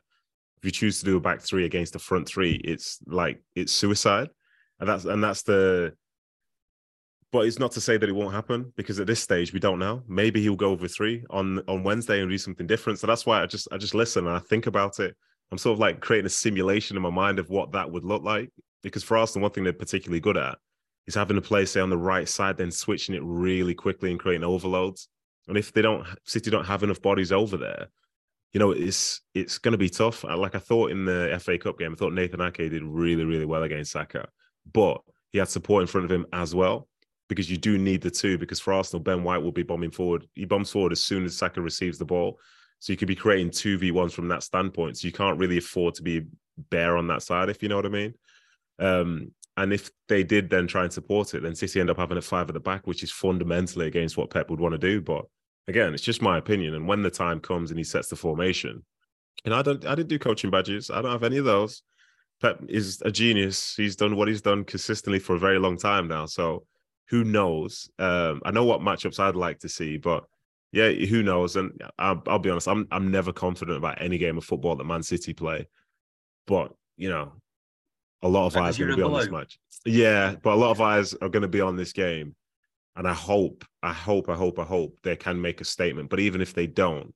[0.59, 3.73] If you choose to do a back three against a front three, it's like it's
[3.73, 4.31] suicide
[4.81, 5.95] and that's and that's the
[7.37, 9.79] but it's not to say that it won't happen because at this stage we don't
[9.79, 10.03] know.
[10.09, 12.99] Maybe he'll go over three on on Wednesday and do something different.
[12.99, 15.15] So that's why I just I just listen and I think about it.
[15.53, 18.23] I'm sort of like creating a simulation in my mind of what that would look
[18.23, 18.49] like.
[18.83, 20.57] Because for Arsenal, one thing they're particularly good at
[21.07, 24.19] is having a play say on the right side, then switching it really quickly and
[24.19, 25.11] creating overloads.
[25.47, 27.89] And if they don't, City don't have enough bodies over there,
[28.55, 30.25] you know, it's it's going to be tough.
[30.25, 33.45] Like I thought in the FA Cup game, I thought Nathan Ake did really really
[33.45, 34.27] well against Saka
[34.73, 35.01] but
[35.33, 36.89] he had support in front of him as well
[37.29, 38.39] because you do need the two.
[38.39, 40.27] Because for Arsenal, Ben White will be bombing forward.
[40.35, 42.39] He bombs forward as soon as Saka receives the ball.
[42.79, 44.99] So you could be creating two v ones from that standpoint.
[44.99, 46.23] So you can't really afford to be
[46.71, 48.15] bare on that side, if you know what I mean.
[48.79, 52.19] Um, and if they did then try and support it, then City end up having
[52.19, 55.01] a five at the back, which is fundamentally against what Pep would want to do.
[55.01, 55.25] But
[55.67, 56.75] again, it's just my opinion.
[56.75, 58.85] And when the time comes and he sets the formation,
[59.45, 60.91] and I don't, I didn't do coaching badges.
[60.91, 61.83] I don't have any of those.
[62.43, 63.75] Pep is a genius.
[63.75, 66.27] He's done what he's done consistently for a very long time now.
[66.27, 66.67] So
[67.09, 67.91] who knows?
[67.99, 70.25] Um, I know what matchups I'd like to see, but
[70.73, 71.57] yeah, who knows?
[71.57, 74.85] And I'll, I'll, be honest, I'm I'm never confident about any game of football that
[74.85, 75.69] Man City play.
[76.47, 77.33] But you know,
[78.23, 79.59] a lot of eyes are going to be on this match.
[79.85, 82.35] Yeah, but a lot of eyes are going to be on this game,
[82.97, 86.11] and I hope, I hope, I hope, I hope they can make a statement.
[86.11, 87.15] But even if they don't,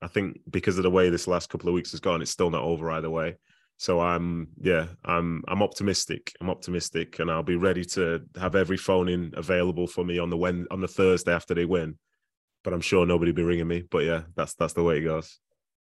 [0.00, 2.50] I think because of the way this last couple of weeks has gone, it's still
[2.50, 3.36] not over either way.
[3.82, 6.32] So I'm yeah, I'm I'm optimistic.
[6.40, 10.30] I'm optimistic, and I'll be ready to have every phone in available for me on
[10.30, 11.98] the when on the Thursday after they win.
[12.62, 13.82] But I'm sure nobody will be ringing me.
[13.90, 15.40] But yeah, that's that's the way it goes.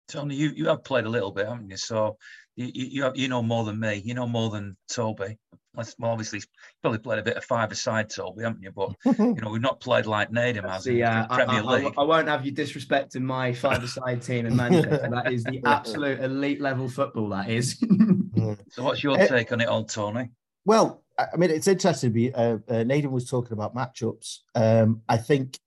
[0.09, 1.77] Tony, you, you have played a little bit, haven't you?
[1.77, 2.17] So
[2.57, 4.01] you you, have, you know more than me.
[4.03, 5.37] You know more than Toby.
[5.75, 6.41] Well, obviously,
[6.81, 8.71] probably played a bit of five-a-side, Toby, haven't you?
[8.71, 11.93] But you know, we've not played like Nedum has the, uh, Premier I, League.
[11.95, 15.07] I, I, won't have you disrespecting my five-a-side team in Manchester.
[15.11, 17.29] that is the absolute elite level football.
[17.29, 17.77] That is.
[18.71, 20.31] so, what's your uh, take on it, old Tony?
[20.65, 22.11] Well, I mean, it's interesting.
[22.11, 24.39] Be uh, uh, Nathan was talking about matchups.
[24.55, 25.59] Um, I think,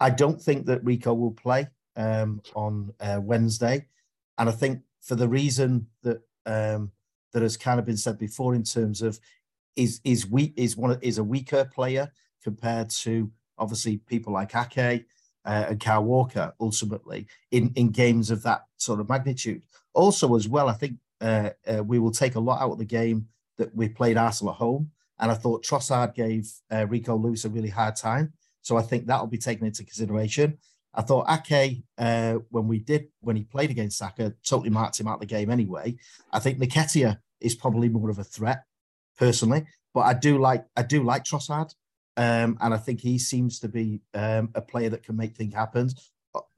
[0.00, 3.86] I don't think that Rico will play um, on uh, Wednesday,
[4.38, 6.92] and I think for the reason that um,
[7.32, 9.18] that has kind of been said before in terms of
[9.76, 12.10] is is weak is one is a weaker player
[12.42, 15.06] compared to obviously people like Ake
[15.44, 19.62] uh, and Kyle Walker ultimately in in games of that sort of magnitude.
[19.94, 22.84] Also, as well, I think uh, uh, we will take a lot out of the
[22.84, 27.44] game that we played Arsenal at home, and I thought Trossard gave uh, Rico Lewis
[27.44, 28.32] a really hard time.
[28.60, 30.58] So I think that will be taken into consideration.
[30.96, 35.06] I thought Ake, uh, when we did when he played against Saka, totally marked him
[35.06, 35.96] out of the game anyway.
[36.32, 38.64] I think Nketiah is probably more of a threat
[39.18, 41.74] personally, but I do like I do like Trossard,
[42.16, 45.54] um, and I think he seems to be um, a player that can make things
[45.54, 45.90] happen.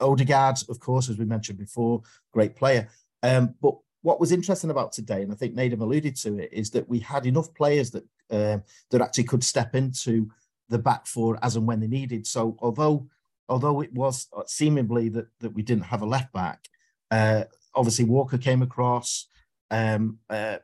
[0.01, 2.89] Odegaard, of course, as we mentioned before, great player.
[3.23, 6.71] Um, but what was interesting about today, and I think Nedum alluded to it, is
[6.71, 10.31] that we had enough players that um, that actually could step into
[10.69, 12.27] the back four as and when they needed.
[12.27, 13.09] So although
[13.49, 16.69] although it was seemingly that that we didn't have a left back,
[17.11, 17.45] uh,
[17.75, 19.27] obviously Walker came across.
[19.71, 20.59] Um, uh,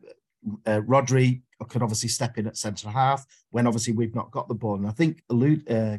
[0.67, 4.55] uh, Rodri could obviously step in at centre half when obviously we've not got the
[4.55, 4.77] ball.
[4.77, 5.99] And I think allude, uh,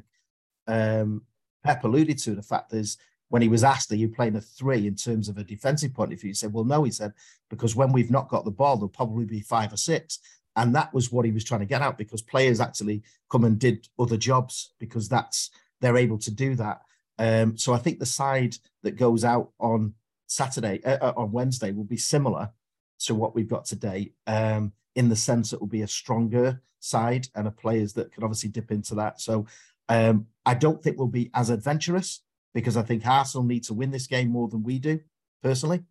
[0.68, 1.24] um,
[1.64, 2.98] Pep alluded to the fact there's
[3.30, 6.14] when he was asked, Are you playing a three in terms of a defensive point
[6.14, 6.30] of view?
[6.30, 7.14] He said, Well, no, he said,
[7.50, 10.20] because when we've not got the ball, there'll probably be five or six.
[10.56, 13.60] And that was what he was trying to get out because players actually come and
[13.60, 15.50] did other jobs because that's
[15.82, 16.82] they're able to do that.
[17.18, 19.94] Um, so I think the side that goes out on
[20.28, 22.52] Saturday, uh, uh on Wednesday, will be similar
[23.00, 27.28] to what we've got today, um, in the sense it will be a stronger side
[27.36, 29.20] and a players that can obviously dip into that.
[29.20, 29.46] So
[29.90, 32.22] um, I don't think we'll be as adventurous
[32.54, 35.00] because I think Arsenal need to win this game more than we do,
[35.44, 35.84] personally.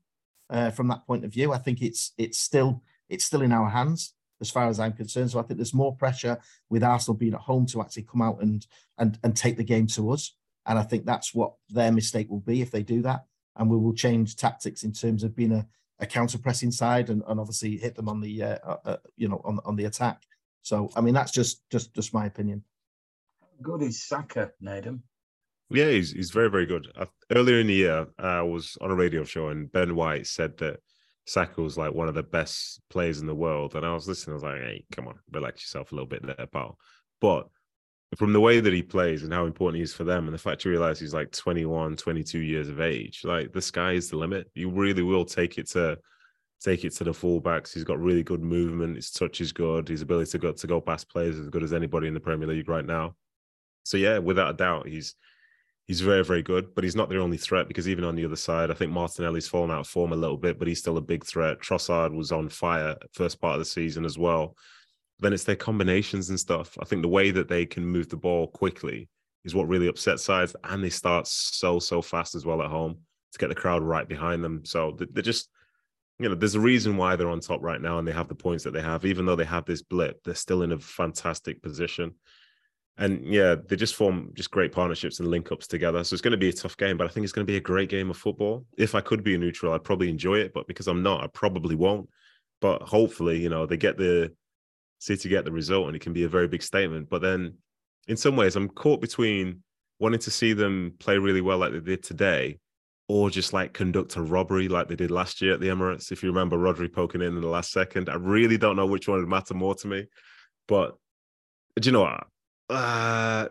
[0.51, 3.70] Uh, from that point of view, I think it's it's still it's still in our
[3.70, 4.14] hands
[4.45, 5.31] as far as I'm concerned.
[5.31, 6.39] So I think there's more pressure
[6.69, 8.67] with Arsenal being at home to actually come out and
[8.99, 10.37] and and take the game to us.
[10.67, 13.25] And I think that's what their mistake will be if they do that.
[13.57, 15.67] And we will change tactics in terms of being a,
[15.99, 19.29] a counter pressing side and, and obviously hit them on the uh, uh, uh you
[19.29, 20.23] know on on the attack.
[20.63, 22.65] So I mean that's just just just my opinion.
[23.63, 25.01] Good is Saka, Nedum.
[25.71, 26.93] Yeah, he's he's very very good.
[27.31, 30.81] earlier in the year, I was on a radio show and Ben White said that
[31.57, 34.33] Was like one of the best players in the world, and I was listening.
[34.33, 36.79] I was like, "Hey, come on, relax yourself a little bit there, pal."
[37.20, 37.49] But
[38.16, 40.39] from the way that he plays and how important he is for them, and the
[40.39, 44.16] fact you realize he's like 21, 22 years of age, like the sky is the
[44.16, 44.51] limit.
[44.55, 45.99] You really will take it to
[46.62, 47.72] take it to the fullbacks.
[47.72, 48.97] He's got really good movement.
[48.97, 49.89] His touch is good.
[49.89, 52.49] His ability to go to go past players as good as anybody in the Premier
[52.49, 53.16] League right now.
[53.85, 55.14] So yeah, without a doubt, he's
[55.87, 58.37] he's very, very good, but he's not their only threat because even on the other
[58.37, 61.03] side, I think Martinelli's fallen out of form a little bit, but he's still a
[61.03, 61.61] big threat.
[61.61, 64.57] Trossard was on fire first part of the season as well.
[65.20, 66.76] Then it's their combinations and stuff.
[66.80, 69.09] I think the way that they can move the ball quickly
[69.45, 72.99] is what really upsets sides, and they start so so fast as well at home
[73.32, 74.64] to get the crowd right behind them.
[74.64, 75.51] So they're just,
[76.18, 78.35] you know, there's a reason why they're on top right now, and they have the
[78.35, 79.05] points that they have.
[79.05, 82.14] Even though they have this blip, they're still in a fantastic position
[82.97, 86.05] and yeah, they just form just great partnerships and link ups together.
[86.05, 87.57] So it's going to be a tough game, but I think it's going to be
[87.57, 88.65] a great game of football.
[88.79, 91.27] If I could be a neutral, I'd probably enjoy it, but because I'm not, I
[91.27, 92.09] probably won't.
[92.61, 94.33] But hopefully, you know, they get the
[95.01, 97.11] City get the result, and it can be a very big statement.
[97.11, 97.59] But then,
[98.09, 99.63] in some ways, I'm caught between
[99.99, 102.59] wanting to see them play really well like they did today,
[103.09, 106.11] or just like conduct a robbery like they did last year at the Emirates.
[106.11, 109.09] If you remember Rodri poking in in the last second, I really don't know which
[109.09, 110.07] one would matter more to me.
[110.69, 110.97] But
[111.79, 112.27] do you know what?
[112.69, 113.49] Uh,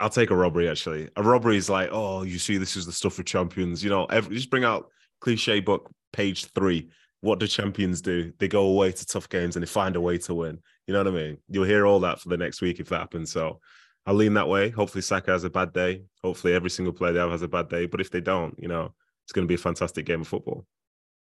[0.00, 0.68] I'll take a robbery.
[0.68, 3.82] Actually, a robbery is like, oh, you see, this is the stuff of champions.
[3.82, 4.88] You know, every, just bring out
[5.20, 6.90] cliche book page three.
[7.20, 8.32] What do champions do?
[8.38, 10.60] They go away to tough games and they find a way to win.
[10.86, 11.38] You know what I mean?
[11.48, 13.32] You'll hear all that for the next week if that happens.
[13.32, 13.60] So
[14.06, 14.70] I'll lean that way.
[14.70, 16.04] Hopefully, Saka has a bad day.
[16.22, 17.86] Hopefully, every single player they have has a bad day.
[17.86, 18.94] But if they don't, you know,
[19.24, 20.64] it's going to be a fantastic game of football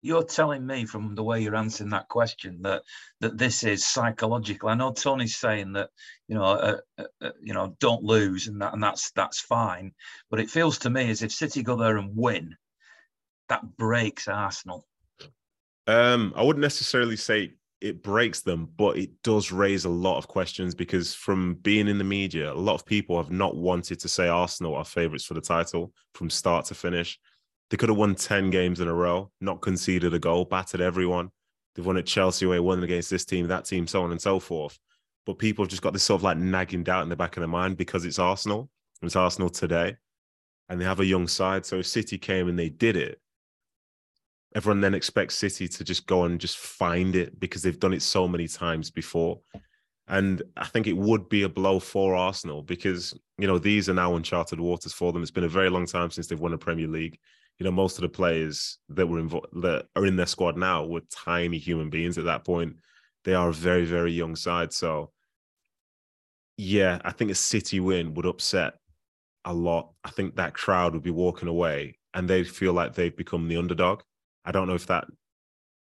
[0.01, 2.83] you're telling me from the way you're answering that question that
[3.19, 4.69] that this is psychological.
[4.69, 5.89] I know Tony's saying that
[6.27, 9.93] you know uh, uh, uh, you know don't lose and that and that's that's fine,
[10.29, 12.55] but it feels to me as if City go there and win,
[13.49, 14.87] that breaks Arsenal.
[15.87, 20.27] Um, I wouldn't necessarily say it breaks them, but it does raise a lot of
[20.27, 24.07] questions because from being in the media, a lot of people have not wanted to
[24.07, 27.19] say Arsenal are favourites for the title from start to finish.
[27.71, 31.31] They could have won 10 games in a row, not conceded a goal, battered everyone.
[31.73, 34.41] They've won at Chelsea away, won against this team, that team, so on and so
[34.41, 34.77] forth.
[35.25, 37.41] But people have just got this sort of like nagging doubt in the back of
[37.41, 38.69] their mind because it's Arsenal.
[39.01, 39.95] It's Arsenal today.
[40.67, 41.65] And they have a young side.
[41.65, 43.21] So if City came and they did it,
[44.53, 48.01] everyone then expects City to just go and just find it because they've done it
[48.01, 49.39] so many times before.
[50.09, 53.93] And I think it would be a blow for Arsenal because, you know, these are
[53.93, 55.21] now uncharted waters for them.
[55.21, 57.17] It's been a very long time since they've won a Premier League
[57.61, 60.83] you know, most of the players that were involved that are in their squad now
[60.83, 62.75] were tiny human beings at that point.
[63.23, 64.73] They are a very, very young side.
[64.73, 65.11] So
[66.57, 68.79] yeah, I think a City win would upset
[69.45, 69.91] a lot.
[70.03, 73.57] I think that crowd would be walking away and they'd feel like they've become the
[73.57, 74.01] underdog.
[74.43, 75.05] I don't know if that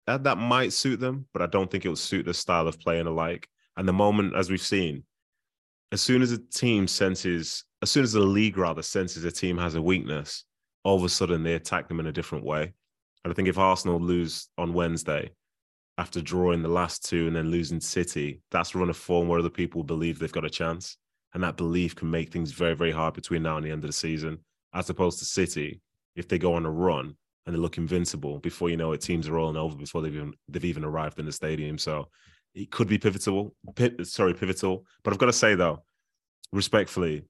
[0.06, 2.80] that, that might suit them, but I don't think it will suit the style of
[2.80, 3.48] playing alike.
[3.78, 5.06] And the moment, as we've seen,
[5.92, 9.58] as soon as a team senses, as soon as the league rather senses a team
[9.58, 10.46] has a weakness,
[10.84, 12.74] all of a sudden they attack them in a different way.
[13.24, 15.32] And I think if Arsenal lose on Wednesday
[15.98, 19.40] after drawing the last two and then losing City, that's a run of form where
[19.40, 20.98] other people believe they've got a chance.
[21.34, 23.90] And that belief can make things very, very hard between now and the end of
[23.90, 24.40] the season,
[24.74, 25.82] as opposed to City.
[26.16, 27.16] If they go on a run,
[27.46, 28.40] and they look invincible.
[28.40, 31.26] Before you know it, teams are rolling over before they've even they've even arrived in
[31.26, 31.78] the stadium.
[31.78, 32.08] So
[32.54, 33.54] it could be pivotal.
[34.04, 34.86] sorry, pivotal.
[35.04, 35.84] But I've got to say though,
[36.52, 37.24] respectfully,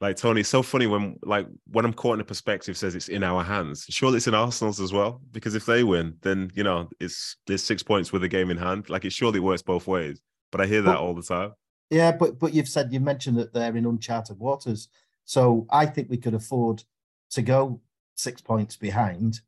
[0.00, 3.08] like Tony, it's so funny when like when I'm caught in a perspective says it's
[3.08, 3.86] in our hands.
[3.88, 5.20] Surely it's in Arsenal's as well.
[5.32, 8.58] Because if they win, then you know it's there's six points with a game in
[8.58, 8.90] hand.
[8.90, 10.20] Like it surely works both ways.
[10.52, 11.52] But I hear that all the time.
[11.90, 14.88] Yeah, but but you've said you mentioned that they're in uncharted waters.
[15.24, 16.84] So I think we could afford
[17.30, 17.80] to go
[18.16, 19.40] six points behind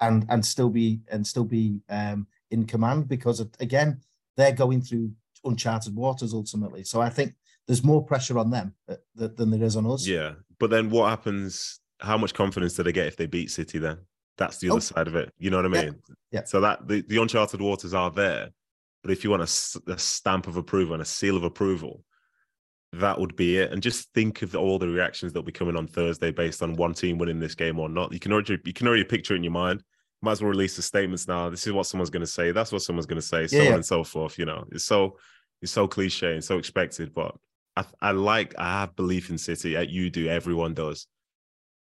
[0.00, 4.00] and and still be and still be um, in command because again
[4.36, 5.10] they're going through
[5.44, 6.84] uncharted waters ultimately.
[6.84, 7.34] So I think
[7.68, 10.06] there's more pressure on them uh, than there is on us.
[10.06, 11.78] Yeah, but then what happens?
[12.00, 13.78] How much confidence do they get if they beat City?
[13.78, 13.98] Then
[14.36, 14.80] that's the other oh.
[14.80, 15.32] side of it.
[15.38, 15.96] You know what I mean?
[16.08, 16.40] Yeah.
[16.40, 16.44] yeah.
[16.44, 18.50] So that the, the uncharted waters are there,
[19.02, 22.02] but if you want a, a stamp of approval and a seal of approval,
[22.94, 23.72] that would be it.
[23.72, 26.94] And just think of all the reactions that'll be coming on Thursday based on one
[26.94, 28.12] team winning this game or not.
[28.12, 29.82] You can already you can already picture it in your mind.
[30.22, 31.48] Might as well release the statements now.
[31.48, 32.50] This is what someone's going to say.
[32.50, 33.46] That's what someone's going to say.
[33.46, 33.68] So yeah.
[33.68, 34.38] on and so forth.
[34.38, 35.18] You know, it's so
[35.62, 37.12] it's so cliche and so expected.
[37.14, 37.36] But
[37.78, 39.70] I, I like I have belief in City.
[39.88, 40.28] You do.
[40.28, 41.06] Everyone does.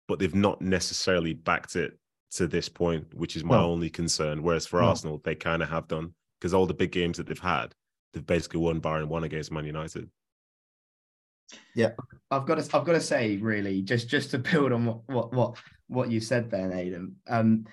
[0.07, 1.99] But they've not necessarily backed it
[2.33, 3.71] to this point, which is my no.
[3.71, 4.43] only concern.
[4.43, 4.89] Whereas for no.
[4.89, 7.75] Arsenal, they kind of have done because all the big games that they've had,
[8.13, 10.09] they've basically won, barring one against Man United.
[11.75, 11.91] Yeah,
[12.31, 12.77] I've got to.
[12.77, 15.57] I've got to say, really, just just to build on what what what,
[15.89, 17.17] what you said there, Adam.
[17.29, 17.67] Um,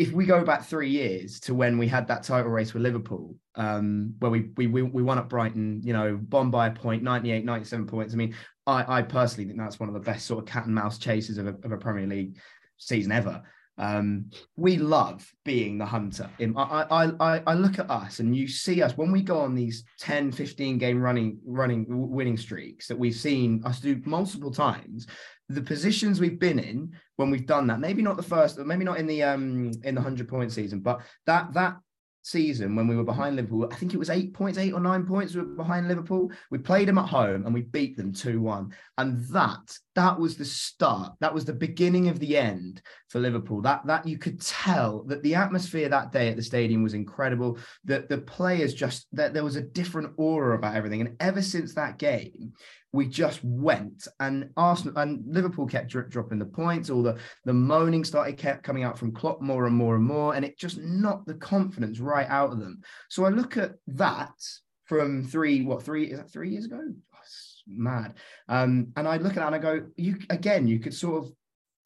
[0.00, 3.36] if we go back three years to when we had that title race with Liverpool,
[3.56, 7.02] um, where we, we we we won at Brighton, you know, bombed by a point,
[7.02, 8.14] 98, 97 points.
[8.14, 8.34] I mean,
[8.66, 11.36] I, I personally think that's one of the best sort of cat and mouse chases
[11.36, 12.38] of a, of a Premier League
[12.78, 13.42] season ever.
[13.76, 16.30] Um, we love being the hunter.
[16.40, 19.54] I, I, I, I look at us and you see us when we go on
[19.54, 25.06] these 10, 15 game running, running winning streaks that we've seen us do multiple times.
[25.50, 28.98] The positions we've been in when we've done that, maybe not the first, maybe not
[28.98, 31.76] in the um in the hundred point season, but that that
[32.22, 35.06] season when we were behind Liverpool, I think it was eight points, eight or nine
[35.06, 36.30] points we were behind Liverpool.
[36.50, 38.72] We played them at home and we beat them 2-1.
[38.98, 41.14] And that, that was the start.
[41.20, 43.62] That was the beginning of the end for Liverpool.
[43.62, 47.58] That that you could tell that the atmosphere that day at the stadium was incredible.
[47.84, 51.00] That the players just that there was a different aura about everything.
[51.00, 52.52] And ever since that game,
[52.92, 56.90] we just went and Arsenal and Liverpool kept dro- dropping the points.
[56.90, 60.34] All the the moaning started kept coming out from Klopp more and more and more,
[60.34, 62.80] and it just knocked the confidence right out of them.
[63.08, 64.32] So I look at that
[64.86, 66.80] from three, what three is that three years ago?
[66.82, 67.20] Oh,
[67.68, 68.14] mad.
[68.48, 71.32] Um, and I look at that and I go, you again, you could sort of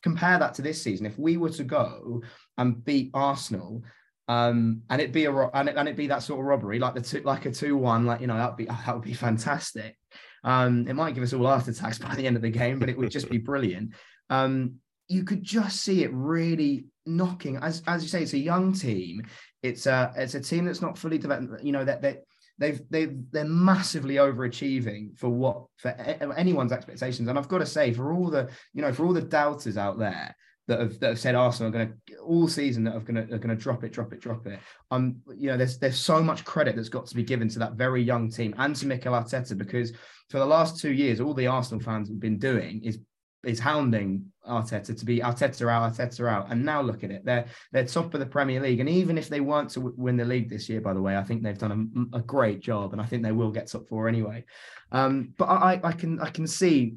[0.03, 1.05] compare that to this season.
[1.07, 2.23] If we were to go
[2.57, 3.83] and beat Arsenal
[4.27, 6.95] um, and it be a and it, and it be that sort of robbery, like
[6.95, 9.97] the two, like a two one, like you know that'd be that would be fantastic.
[10.45, 12.89] Um, it might give us all after attacks by the end of the game, but
[12.89, 13.95] it would just be brilliant.
[14.31, 14.77] Um,
[15.09, 17.57] you could just see it really knocking.
[17.57, 19.23] As as you say, it's a young team.
[19.63, 21.63] It's a it's a team that's not fully developed.
[21.63, 22.25] You know that that
[22.59, 27.29] they've they've they're massively overachieving for what for anyone's expectations.
[27.29, 29.99] And I've got to say, for all the you know for all the doubters out
[29.99, 30.35] there
[30.67, 33.35] that have that have said Arsenal are going to all season that are going to
[33.35, 34.59] are going to drop it, drop it, drop it.
[34.91, 37.75] Um, you know, there's there's so much credit that's got to be given to that
[37.75, 39.93] very young team and to Mikel Arteta because
[40.31, 42.99] for the last two years, all the Arsenal fans have been doing is
[43.45, 47.25] is hounding Arteta to be Arteta out, Arteta out, and now look at it.
[47.25, 50.25] They're they're top of the Premier League, and even if they weren't to win the
[50.25, 53.01] league this year, by the way, I think they've done a, a great job, and
[53.01, 54.45] I think they will get top four anyway.
[54.93, 56.97] Um, but I, I can I can see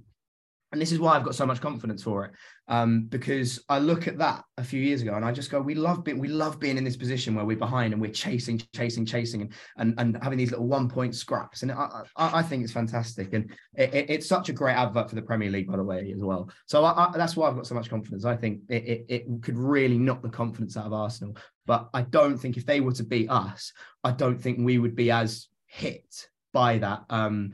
[0.72, 2.32] and this is why I've got so much confidence for it,
[2.68, 5.76] um, because I look at that a few years ago and I just go, we
[5.76, 9.06] love being, we love being in this position where we're behind and we're chasing, chasing,
[9.06, 12.64] chasing, and and, and having these little one point scraps, and I, I, I think
[12.64, 15.78] it's fantastic, and it, it, it's such a great advert for the Premier League, by
[15.78, 16.50] the way, as well.
[16.66, 18.26] So I, that's why I've got so much confidence.
[18.26, 22.02] I think it, it, it could really knock the confidence out of Arsenal, but I
[22.02, 23.72] don't think if they were to beat us,
[24.04, 27.04] I don't think we would be as hit by that.
[27.10, 27.54] Um,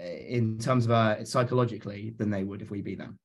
[0.00, 3.18] in terms of uh, psychologically than they would if we beat them.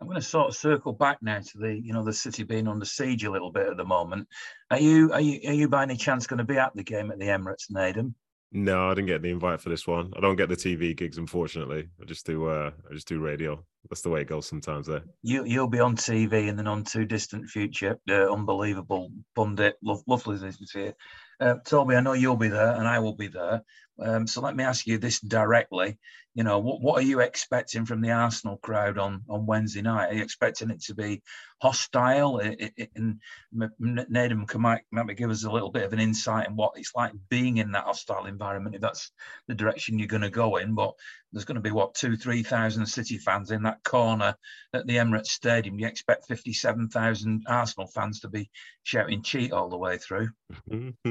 [0.00, 2.68] I'm going to sort of circle back now to the, you know, the city being
[2.68, 4.28] under siege a little bit at the moment.
[4.70, 7.10] Are you, are you, are you by any chance going to be at the game
[7.10, 8.14] at the Emirates, Nedum?
[8.50, 10.12] No, I didn't get the invite for this one.
[10.16, 11.88] I don't get the TV gigs, unfortunately.
[12.00, 13.62] I just do, uh, I just do radio.
[13.90, 14.86] That's the way it goes sometimes.
[14.86, 17.98] There, you, you'll be on TV in the non too distant future.
[18.08, 20.96] Uh, unbelievable pundit, Lo- lovely to see it.
[21.40, 23.62] Uh, Toby, I know you'll be there, and I will be there.
[24.00, 25.98] Um, so let me ask you this directly.
[26.34, 30.10] You know, what, what are you expecting from the Arsenal crowd on, on Wednesday night?
[30.10, 31.22] Are you expecting it to be
[31.60, 32.38] hostile?
[32.38, 33.18] And
[33.52, 36.94] Nedum can might, might give us a little bit of an insight in what it's
[36.94, 39.10] like being in that hostile environment, if that's
[39.48, 40.74] the direction you're going to go in.
[40.74, 40.94] But
[41.32, 44.36] there's going to be what two, three thousand City fans in that corner
[44.74, 48.50] at the Emirates Stadium, you expect 57,000 Arsenal fans to be
[48.82, 50.28] shouting cheat all the way through.
[50.70, 50.94] Um,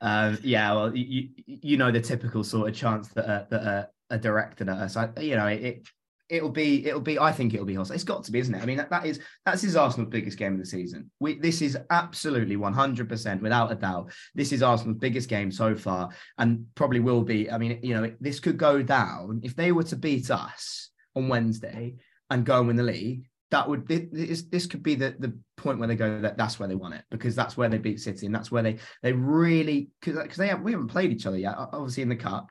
[0.42, 4.18] yeah, well, you, you know the typical sort of chance that a, that a, a
[4.18, 4.96] directed at us.
[4.96, 5.86] I, you know, it,
[6.32, 7.94] it'll be it'll be I think it'll be hostile.
[7.94, 8.62] It's got to be, isn't it?
[8.62, 11.10] I mean that, that is that's his Arsenal's biggest game of the season.
[11.20, 14.12] We this is absolutely 100% without a doubt.
[14.34, 17.50] This is Arsenal's biggest game so far and probably will be.
[17.50, 21.28] I mean, you know, this could go down if they were to beat us on
[21.28, 21.96] Wednesday
[22.30, 23.28] and go and win the league.
[23.52, 26.68] That would this, this could be the, the point where they go that that's where
[26.68, 29.90] they won it because that's where they beat City and that's where they they really
[30.00, 32.50] because they have, we haven't played each other yet obviously in the cup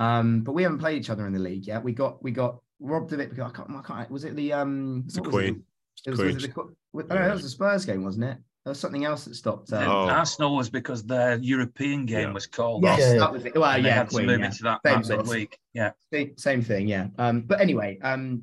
[0.00, 1.84] um, but we haven't played each other in the league yet.
[1.84, 4.54] We got we got robbed of it because I can't, I can't was it the
[4.54, 5.62] um it's a Queen.
[6.06, 8.24] It, it was, was it the, I don't know, it was a Spurs game, wasn't
[8.24, 8.38] it?
[8.64, 9.72] There was something else that stopped.
[9.72, 10.08] Uh, oh.
[10.08, 12.32] Arsenal was because their European game yeah.
[12.32, 13.18] was called yes, off.
[13.18, 13.54] that was it.
[13.54, 14.46] Well, yeah, had Queen, to move yeah.
[14.46, 15.58] into that, same that week.
[15.74, 15.92] Yeah,
[16.36, 16.88] same thing.
[16.88, 17.08] Yeah.
[17.18, 18.42] Um, but anyway, um,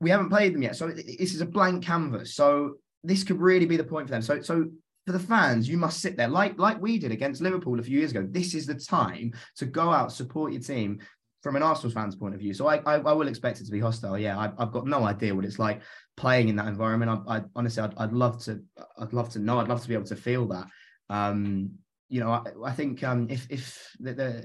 [0.00, 2.34] we haven't played them yet, so this is a blank canvas.
[2.34, 4.22] So this could really be the point for them.
[4.22, 4.66] So, so
[5.06, 7.98] for the fans, you must sit there like like we did against Liverpool a few
[7.98, 8.26] years ago.
[8.28, 11.00] This is the time to go out, support your team,
[11.46, 12.52] from an Arsenal fan's point of view.
[12.52, 14.18] So I, I, I will expect it to be hostile.
[14.18, 15.80] Yeah, I, have got no idea what it's like
[16.16, 17.22] playing in that environment.
[17.28, 18.60] I, I honestly, I'd, I'd, love to,
[18.98, 19.60] I'd love to know.
[19.60, 20.66] I'd love to be able to feel that.
[21.08, 21.70] Um,
[22.08, 24.44] you know, I, I think um, if if the, the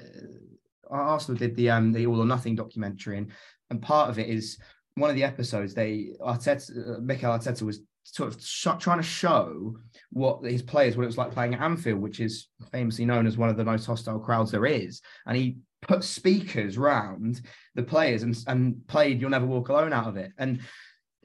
[0.91, 3.31] Arsenal did the um the All or Nothing documentary, and
[3.71, 4.59] and part of it is
[4.95, 9.03] one of the episodes they Arteta, uh, Mikel Arteta was sort of sh- trying to
[9.03, 9.75] show
[10.11, 13.37] what his players what it was like playing at Anfield, which is famously known as
[13.37, 17.41] one of the most hostile crowds there is, and he put speakers round
[17.75, 20.31] the players and, and played You'll Never Walk Alone out of it.
[20.37, 20.59] And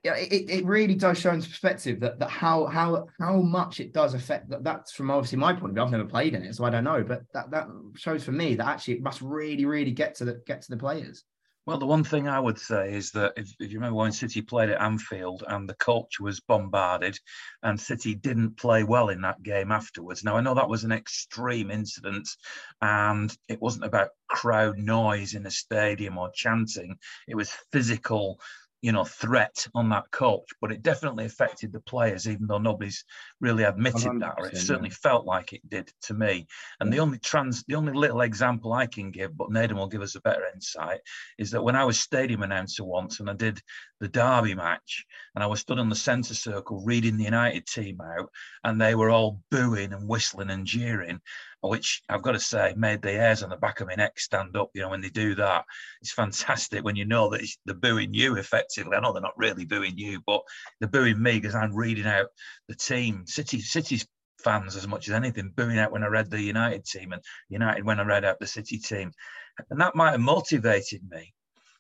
[0.05, 4.15] it, it really does show into perspective that, that how how how much it does
[4.15, 5.83] affect that that's from obviously my point of view.
[5.83, 7.03] I've never played in it, so I don't know.
[7.03, 10.43] But that that shows for me that actually it must really, really get to the
[10.47, 11.25] get to the players.
[11.67, 14.41] Well, the one thing I would say is that if, if, you remember when City
[14.41, 17.19] played at Anfield and the culture was bombarded
[17.65, 20.23] and City didn't play well in that game afterwards.
[20.23, 22.29] Now, I know that was an extreme incident
[22.81, 28.41] and it wasn't about crowd noise in a stadium or chanting, it was physical
[28.87, 33.05] you know threat on that coach but it definitely affected the players even though nobody's
[33.41, 35.03] really admitted that or it certainly yeah.
[35.03, 36.47] felt like it did to me
[36.79, 40.03] and the only trans the only little example i can give but Nedum will give
[40.03, 41.01] us a better insight
[41.37, 43.61] is that when i was stadium announcer once and i did
[43.99, 47.99] the derby match and i was stood on the centre circle reading the united team
[48.01, 48.31] out
[48.63, 51.19] and they were all booing and whistling and jeering
[51.63, 54.57] which I've got to say made the hairs on the back of my neck stand
[54.57, 54.71] up.
[54.75, 55.65] You know, when they do that,
[56.01, 58.97] it's fantastic when you know that they're booing you effectively.
[58.97, 60.43] I know they're not really booing you, but
[60.81, 62.27] they're booing me because I'm reading out
[62.69, 63.25] the team.
[63.27, 64.07] City, City's
[64.43, 67.85] fans as much as anything booing out when I read the United team and United
[67.85, 69.13] when I read out the City team,
[69.71, 71.33] and that might have motivated me.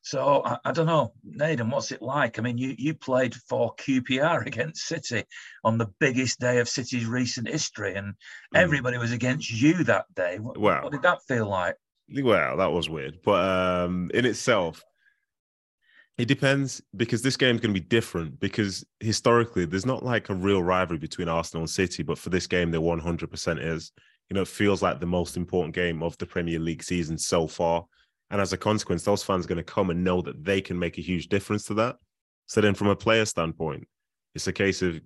[0.07, 2.38] So I, I, don't know, Nedum, what's it like?
[2.38, 5.24] I mean, you you played for QPR against City
[5.64, 8.14] on the biggest day of City's recent history, and mm.
[8.54, 10.38] everybody was against you that day.
[10.38, 11.74] What, well, what did that feel like?
[12.22, 14.84] Well, that was weird, but um, in itself,
[16.18, 20.34] it depends because this game's going to be different because historically there's not like a
[20.34, 23.90] real rivalry between Arsenal and City, but for this game there 100% is.
[24.30, 27.48] You know, it feels like the most important game of the Premier League season so
[27.48, 27.86] far
[28.30, 30.78] and as a consequence, those fans are going to come and know that they can
[30.78, 31.96] make a huge difference to that.
[32.46, 33.86] So then, from a player standpoint,
[34.34, 35.00] it's a case of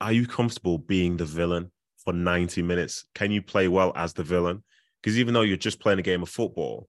[0.00, 3.06] are you comfortable being the villain for 90 minutes?
[3.14, 4.62] Can you play well as the villain?
[5.02, 6.88] Because even though you're just playing a game of football,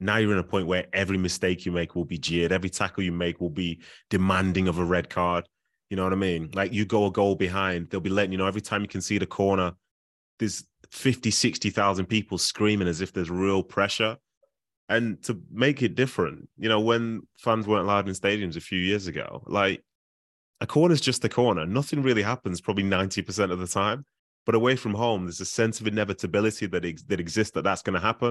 [0.00, 3.02] now you're in a point where every mistake you make will be jeered, every tackle
[3.02, 3.80] you make will be
[4.10, 5.48] demanding of a red card.
[5.90, 6.50] You know what I mean?
[6.52, 9.00] Like you go a goal behind, they'll be letting you know every time you can
[9.00, 9.72] see the corner,
[10.38, 14.16] there's 50, 60,000 people screaming as if there's real pressure
[14.88, 18.78] and to make it different, you know, when fans weren't allowed in stadiums a few
[18.78, 19.82] years ago, like
[20.60, 21.66] a corner is just a corner.
[21.66, 24.04] Nothing really happens probably 90% of the time.
[24.46, 27.80] But away from home, there's a sense of inevitability that, ex- that exists that that's
[27.80, 28.28] going to happen.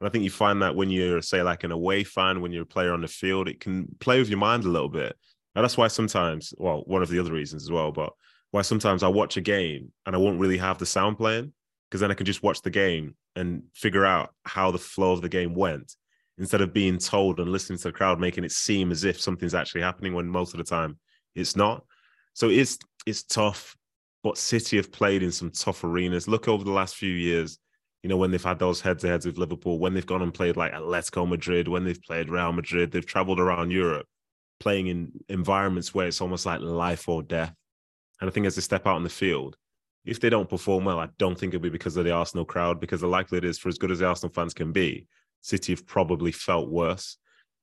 [0.00, 2.62] And I think you find that when you're, say, like an away fan, when you're
[2.62, 5.14] a player on the field, it can play with your mind a little bit.
[5.54, 8.12] And that's why sometimes, well, one of the other reasons as well, but
[8.52, 11.52] why sometimes I watch a game and I won't really have the sound playing
[11.90, 15.22] because then I can just watch the game and figure out how the flow of
[15.22, 15.96] the game went
[16.38, 19.54] instead of being told and listening to the crowd making it seem as if something's
[19.54, 20.98] actually happening when most of the time
[21.34, 21.84] it's not.
[22.34, 23.76] So it's it's tough,
[24.22, 26.28] but City have played in some tough arenas.
[26.28, 27.58] Look over the last few years,
[28.02, 30.72] you know, when they've had those head-to-heads with Liverpool, when they've gone and played like
[30.72, 34.06] Atletico Madrid, when they've played Real Madrid, they've traveled around Europe
[34.60, 37.54] playing in environments where it's almost like life or death.
[38.20, 39.56] And I think as they step out on the field,
[40.04, 42.80] if they don't perform well, I don't think it'll be because of the Arsenal crowd,
[42.80, 45.06] because the likelihood is for as good as the Arsenal fans can be,
[45.42, 47.18] City have probably felt worse.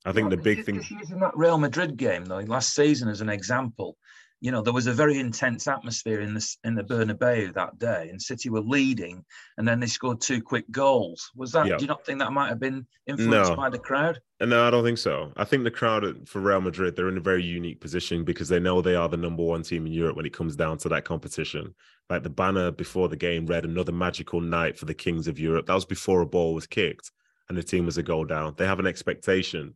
[0.06, 0.76] I think the big thing.
[0.76, 3.98] Just using that Real Madrid game though, last season as an example,
[4.40, 8.08] you know, there was a very intense atmosphere in the in the Bernabeu that day,
[8.10, 9.26] and City were leading,
[9.58, 11.32] and then they scored two quick goals.
[11.36, 11.66] Was that?
[11.66, 11.78] Yeah.
[11.78, 13.56] Do you not think that might have been influenced no.
[13.56, 14.20] by the crowd?
[14.40, 15.32] No, I don't think so.
[15.38, 18.60] I think the crowd for Real Madrid they're in a very unique position because they
[18.60, 21.06] know they are the number one team in Europe when it comes down to that
[21.06, 21.74] competition.
[22.10, 25.66] Like the banner before the game read "Another magical night for the kings of Europe."
[25.66, 27.12] That was before a ball was kicked
[27.50, 28.54] and the team was a goal down.
[28.58, 29.76] They have an expectation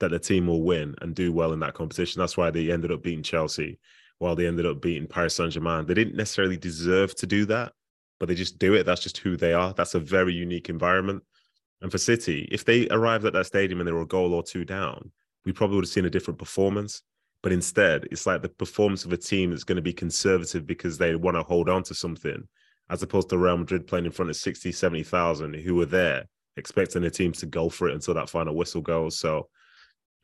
[0.00, 2.20] that the team will win and do well in that competition.
[2.20, 3.78] That's why they ended up beating Chelsea
[4.18, 5.86] while they ended up beating Paris Saint Germain.
[5.86, 7.72] They didn't necessarily deserve to do that,
[8.18, 8.84] but they just do it.
[8.84, 9.72] That's just who they are.
[9.72, 11.22] That's a very unique environment.
[11.80, 14.42] And for City, if they arrived at that stadium and they were a goal or
[14.42, 15.12] two down,
[15.44, 17.02] we probably would have seen a different performance.
[17.42, 20.98] But instead, it's like the performance of a team that's going to be conservative because
[20.98, 22.48] they want to hold on to something,
[22.90, 26.24] as opposed to Real Madrid playing in front of 60, 70,000 who were there
[26.56, 29.16] expecting the teams to go for it until that final whistle goes.
[29.16, 29.48] So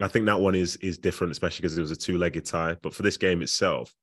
[0.01, 2.77] I think that one is is different, especially because it was a two-legged tie.
[2.83, 3.95] But for this game itself,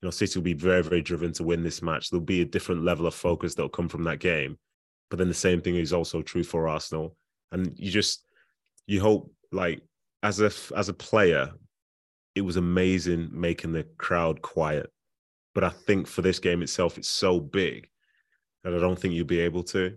[0.00, 2.10] you know, City will be very, very driven to win this match.
[2.10, 4.58] There'll be a different level of focus that'll come from that game.
[5.08, 7.16] But then the same thing is also true for Arsenal.
[7.52, 8.24] And you just
[8.86, 9.82] you hope like
[10.22, 11.52] as a as a player,
[12.34, 14.90] it was amazing making the crowd quiet.
[15.54, 17.88] But I think for this game itself, it's so big
[18.62, 19.96] that I don't think you'll be able to.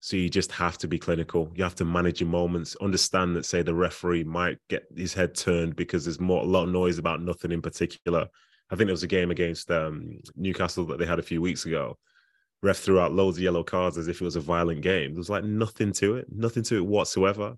[0.00, 1.52] So you just have to be clinical.
[1.54, 2.74] You have to manage your moments.
[2.80, 6.64] Understand that, say, the referee might get his head turned because there's more a lot
[6.64, 8.26] of noise about nothing in particular.
[8.70, 11.66] I think there was a game against um, Newcastle that they had a few weeks
[11.66, 11.98] ago.
[12.62, 15.12] Ref threw out loads of yellow cards as if it was a violent game.
[15.12, 17.56] There was like nothing to it, nothing to it whatsoever.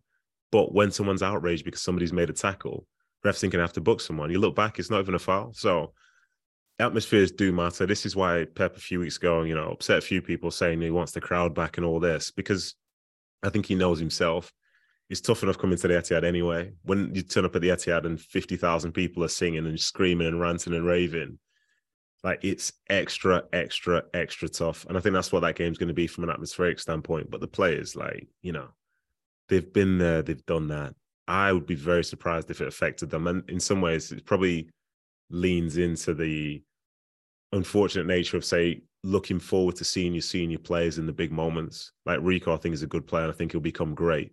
[0.50, 2.86] But when someone's outraged because somebody's made a tackle,
[3.24, 4.30] refs thinking I have to book someone.
[4.30, 5.52] You look back, it's not even a foul.
[5.54, 5.92] So
[6.78, 7.86] atmospheres do matter.
[7.86, 10.80] This is why Pep a few weeks ago, you know, upset a few people saying
[10.80, 12.74] he wants the crowd back and all this because
[13.42, 14.52] I think he knows himself.
[15.10, 16.72] It's tough enough coming to the Etihad anyway.
[16.84, 20.28] When you turn up at the Etihad and fifty thousand people are singing and screaming
[20.28, 21.38] and ranting and raving,
[22.24, 24.86] like it's extra, extra, extra tough.
[24.86, 27.30] And I think that's what that game's going to be from an atmospheric standpoint.
[27.30, 28.68] But the players, like you know,
[29.48, 30.94] they've been there, they've done that.
[31.28, 33.26] I would be very surprised if it affected them.
[33.26, 34.70] And in some ways, it's probably
[35.32, 36.62] leans into the
[37.52, 41.92] unfortunate nature of say looking forward to seeing your senior players in the big moments.
[42.06, 43.28] Like Rico, I think is a good player.
[43.28, 44.32] I think he'll become great.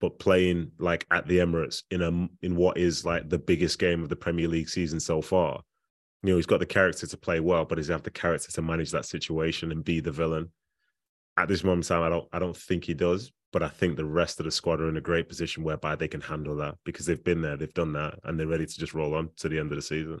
[0.00, 4.02] But playing like at the Emirates in a in what is like the biggest game
[4.02, 5.60] of the Premier League season so far,
[6.22, 8.50] you know, he's got the character to play well, but does he have the character
[8.50, 10.50] to manage that situation and be the villain?
[11.36, 13.30] At this moment in time, I don't I don't think he does.
[13.52, 16.08] But I think the rest of the squad are in a great position whereby they
[16.08, 18.94] can handle that because they've been there, they've done that, and they're ready to just
[18.94, 20.20] roll on to the end of the season.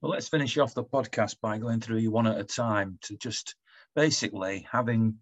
[0.00, 3.16] Well, let's finish off the podcast by going through you one at a time to
[3.16, 3.54] just
[3.94, 5.16] basically having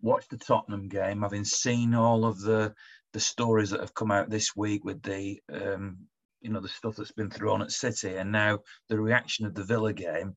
[0.00, 2.74] watched the Tottenham game, having seen all of the
[3.12, 5.98] the stories that have come out this week with the um,
[6.40, 8.58] you know the stuff that's been thrown at City, and now
[8.88, 10.36] the reaction of the Villa game.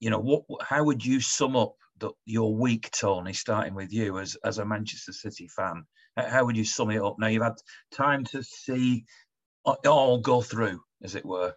[0.00, 0.42] You know, what?
[0.60, 3.32] How would you sum up the, your week, Tony?
[3.32, 5.84] Starting with you as as a Manchester City fan,
[6.16, 7.16] how would you sum it up?
[7.18, 7.54] Now you've had
[7.92, 9.04] time to see
[9.66, 11.54] it all go through, as it were.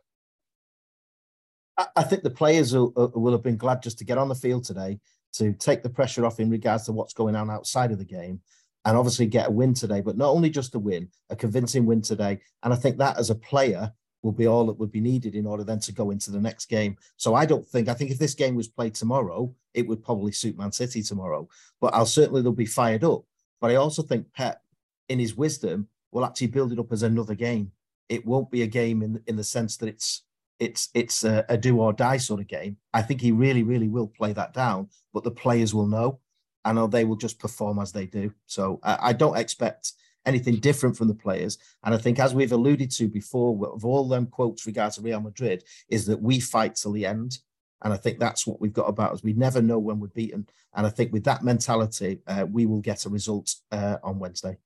[1.95, 4.35] I think the players will, uh, will have been glad just to get on the
[4.35, 4.99] field today
[5.33, 8.41] to take the pressure off in regards to what's going on outside of the game
[8.85, 12.01] and obviously get a win today, but not only just a win, a convincing win
[12.01, 12.39] today.
[12.63, 13.91] And I think that as a player
[14.22, 16.67] will be all that would be needed in order then to go into the next
[16.67, 16.95] game.
[17.17, 20.32] So I don't think, I think if this game was played tomorrow, it would probably
[20.32, 21.47] suit Man City tomorrow,
[21.80, 23.24] but I'll certainly they'll be fired up.
[23.59, 24.61] But I also think Pep,
[25.09, 27.72] in his wisdom, will actually build it up as another game.
[28.09, 30.24] It won't be a game in, in the sense that it's
[30.59, 32.78] it's it's a, a, do or die sort of game.
[32.93, 36.19] I think he really, really will play that down, but the players will know.
[36.63, 38.32] Know they will just perform as they do.
[38.45, 39.93] So I, I don't expect
[40.26, 41.57] anything different from the players.
[41.84, 45.63] And I think, as we've alluded to before, of all them quotes regarding Real Madrid,
[45.89, 47.39] is that we fight till the end.
[47.84, 49.24] And I think that's what we've got about us.
[49.24, 50.47] We never know when we're beaten.
[50.76, 54.57] And I think with that mentality, uh, we will get a result uh, on Wednesday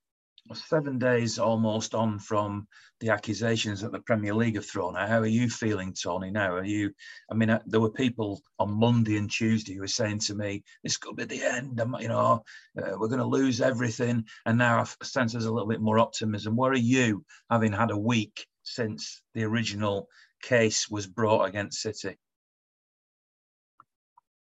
[0.54, 2.66] seven days almost on from
[3.00, 5.08] the accusations that the Premier League have thrown out.
[5.08, 6.30] How are you feeling, Tony?
[6.30, 6.92] Now, are you?
[7.30, 10.64] I mean, uh, there were people on Monday and Tuesday who were saying to me,
[10.82, 11.80] "This could be the end.
[12.00, 12.44] You know,
[12.78, 15.98] uh, we're going to lose everything." And now I sense there's a little bit more
[15.98, 16.56] optimism.
[16.56, 20.08] Where are you, having had a week since the original
[20.42, 22.16] case was brought against City?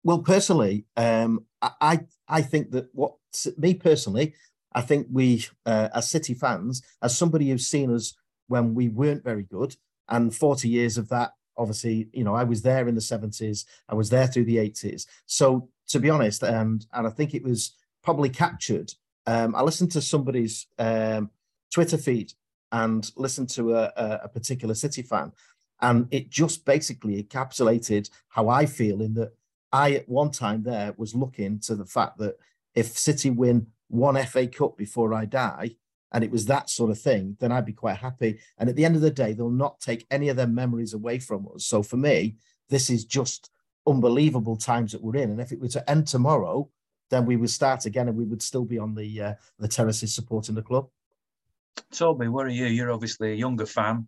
[0.03, 3.15] Well, personally, um, I I think that what
[3.57, 4.35] me personally,
[4.75, 8.15] I think we, uh, as City fans, as somebody who's seen us
[8.47, 9.75] when we weren't very good,
[10.09, 13.95] and 40 years of that, obviously, you know, I was there in the 70s, I
[13.95, 15.05] was there through the 80s.
[15.25, 18.93] So to be honest, and and I think it was probably captured.
[19.25, 21.29] Um, I listened to somebody's um,
[21.73, 22.33] Twitter feed,
[22.71, 23.91] and listened to a,
[24.23, 25.31] a particular City fan,
[25.81, 29.33] and it just basically encapsulated how I feel in that
[29.71, 32.35] I at one time there was looking to the fact that
[32.75, 35.75] if City win one FA Cup before I die,
[36.11, 38.39] and it was that sort of thing, then I'd be quite happy.
[38.57, 41.19] And at the end of the day, they'll not take any of their memories away
[41.19, 41.65] from us.
[41.65, 42.35] So for me,
[42.69, 43.49] this is just
[43.87, 45.31] unbelievable times that we're in.
[45.31, 46.69] And if it were to end tomorrow,
[47.09, 50.13] then we would start again and we would still be on the uh, the terraces
[50.13, 50.87] supporting the club.
[51.91, 52.65] Toby, where are you?
[52.65, 54.07] You're obviously a younger fan.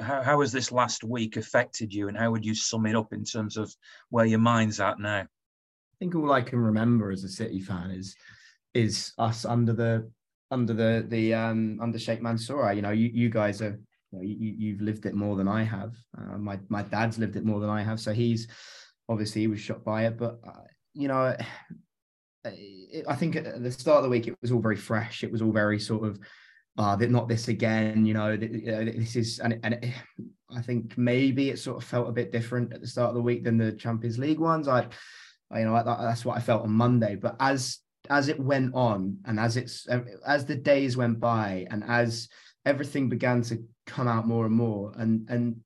[0.00, 3.12] How, how has this last week affected you and how would you sum it up
[3.12, 3.74] in terms of
[4.10, 5.22] where your mind's at now?
[5.22, 8.16] I think all I can remember as a City fan is
[8.74, 10.10] is us under the
[10.50, 12.72] under the the um under Sheikh Mansour.
[12.72, 13.80] You know, you, you guys are
[14.12, 15.94] you, know, you you've lived it more than I have.
[16.16, 18.48] Uh, my my dad's lived it more than I have, so he's
[19.08, 20.18] obviously he was shocked by it.
[20.18, 21.36] But uh, you know,
[22.44, 25.24] it, I think at the start of the week it was all very fresh.
[25.24, 26.18] It was all very sort of
[26.78, 28.04] uh, not this again.
[28.04, 29.94] You know, this is and and it,
[30.54, 33.22] I think maybe it sort of felt a bit different at the start of the
[33.22, 34.68] week than the Champions League ones.
[34.68, 34.86] I,
[35.50, 37.14] I you know, that's what I felt on Monday.
[37.16, 37.78] But as
[38.10, 39.86] as it went on and as it's
[40.26, 42.28] as the days went by and as
[42.64, 45.56] everything began to come out more and more and and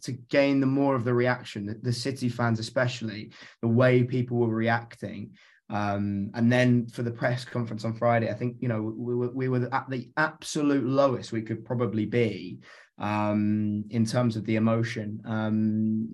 [0.00, 3.30] to gain the more of the reaction the city fans especially
[3.62, 5.30] the way people were reacting
[5.70, 9.30] um, and then for the press conference on friday i think you know we were,
[9.30, 12.58] we were at the absolute lowest we could probably be
[12.98, 16.08] um, in terms of the emotion um,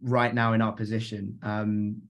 [0.00, 1.38] right now in our position.
[1.42, 2.02] Um,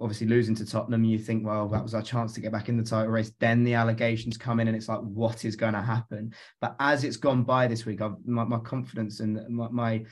[0.00, 2.76] obviously losing to Tottenham, you think, well, that was our chance to get back in
[2.76, 3.32] the title race.
[3.40, 6.34] Then the allegations come in, and it's like, what is going to happen?
[6.60, 10.04] But as it's gone by this week, I've, my, my confidence and my, my,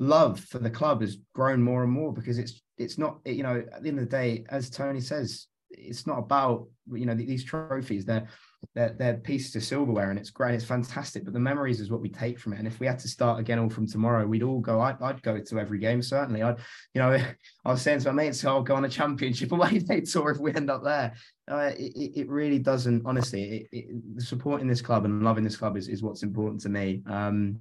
[0.00, 3.64] love for the club has grown more and more because it's it's not you know
[3.72, 7.44] at the end of the day, as Tony says, it's not about you know these
[7.44, 8.04] trophies.
[8.04, 8.28] They're
[8.74, 12.00] they're, they're pieces of silverware and it's great it's fantastic but the memories is what
[12.00, 14.42] we take from it and if we had to start again all from tomorrow we'd
[14.42, 16.58] all go I'd, I'd go to every game certainly I'd
[16.94, 17.12] you know
[17.64, 20.38] I was saying to my mates I'll go on a championship away day tour if
[20.38, 21.14] we end up there.
[21.50, 25.76] Uh, it, it really doesn't honestly it, it, supporting this club and loving this club
[25.76, 27.58] is, is what's important to me um,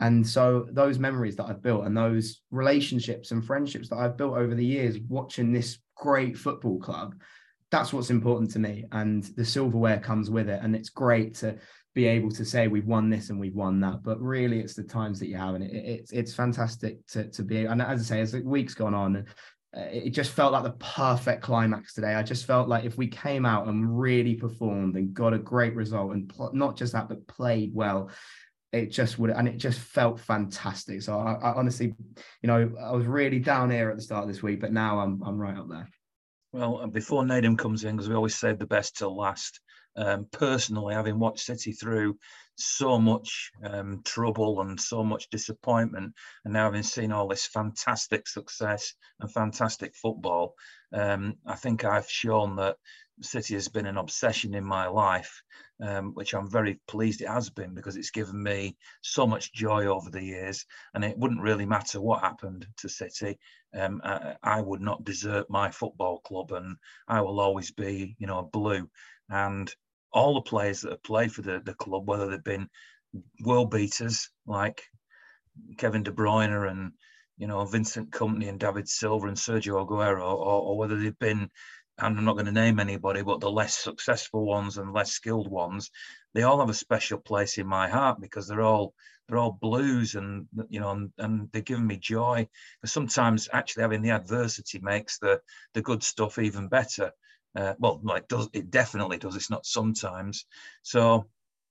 [0.00, 4.36] and so those memories that I've built and those relationships and friendships that I've built
[4.36, 7.14] over the years watching this great football club
[7.70, 8.84] that's what's important to me.
[8.92, 10.60] And the silverware comes with it.
[10.62, 11.56] And it's great to
[11.94, 14.02] be able to say we've won this and we've won that.
[14.02, 15.54] But really, it's the times that you have.
[15.54, 17.64] And it, it, it's, it's fantastic to, to be.
[17.64, 19.26] And as I say, as the week's gone on,
[19.76, 22.14] uh, it just felt like the perfect climax today.
[22.14, 25.74] I just felt like if we came out and really performed and got a great
[25.74, 28.10] result and pl- not just that, but played well,
[28.72, 31.02] it just would, and it just felt fantastic.
[31.02, 31.94] So I, I honestly,
[32.42, 34.98] you know, I was really down here at the start of this week, but now
[34.98, 35.88] I'm I'm right up there.
[36.54, 39.58] Well, uh, before Nedum comes in, because we always save the best till last.
[39.96, 42.18] Um, personally, having watched City through
[42.56, 46.14] so much um, trouble and so much disappointment,
[46.44, 50.54] and now having seen all this fantastic success and fantastic football,
[50.92, 52.76] um, I think I've shown that
[53.20, 55.42] City has been an obsession in my life,
[55.80, 59.86] um, which I'm very pleased it has been because it's given me so much joy
[59.86, 60.66] over the years.
[60.94, 63.38] And it wouldn't really matter what happened to City.
[63.72, 66.76] Um, I, I, would not desert my football club, and
[67.06, 68.88] I will always be, you know, blue.
[69.28, 69.72] And
[70.14, 72.68] all the players that have played for the, the club, whether they've been
[73.44, 74.82] world beaters like
[75.76, 76.92] Kevin De Bruyne and
[77.36, 81.50] you know Vincent Kompany and David Silva and Sergio Aguero, or, or whether they've been
[81.98, 85.48] and I'm not going to name anybody, but the less successful ones and less skilled
[85.48, 85.90] ones,
[86.32, 88.94] they all have a special place in my heart because they're all
[89.28, 92.48] they're all blues and you know and, and they're giving me joy.
[92.80, 95.40] But sometimes actually having the adversity makes the
[95.74, 97.12] the good stuff even better.
[97.56, 99.36] Uh, well, it does it definitely does.
[99.36, 100.46] It's not sometimes.
[100.82, 101.26] So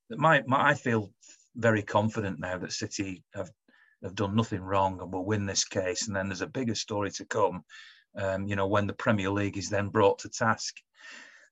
[0.09, 1.11] my, my I feel
[1.55, 3.51] very confident now that City have
[4.01, 6.07] have done nothing wrong and will win this case.
[6.07, 7.63] And then there's a bigger story to come
[8.15, 10.77] um, you know, when the Premier League is then brought to task.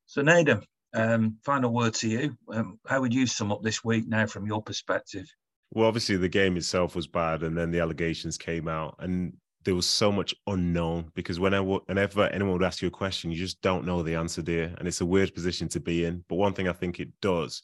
[0.06, 0.64] So, Nedum,
[0.94, 2.38] um, final word to you.
[2.52, 5.28] Um, how would you sum up this week now from your perspective?
[5.74, 9.34] Well, obviously, the game itself was bad, and then the allegations came out, and
[9.64, 13.38] there was so much unknown because whenever, whenever anyone would ask you a question, you
[13.38, 14.74] just don't know the answer there.
[14.78, 16.24] And it's a weird position to be in.
[16.28, 17.62] But one thing I think it does,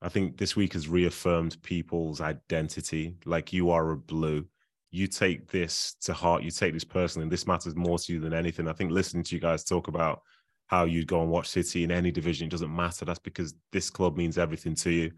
[0.00, 3.16] I think this week has reaffirmed people's identity.
[3.24, 4.46] Like you are a blue
[4.92, 8.20] you take this to heart, you take this personally, and this matters more to you
[8.20, 8.68] than anything.
[8.68, 10.20] I think listening to you guys talk about
[10.66, 13.06] how you'd go and watch City in any division, it doesn't matter.
[13.06, 15.12] That's because this club means everything to you.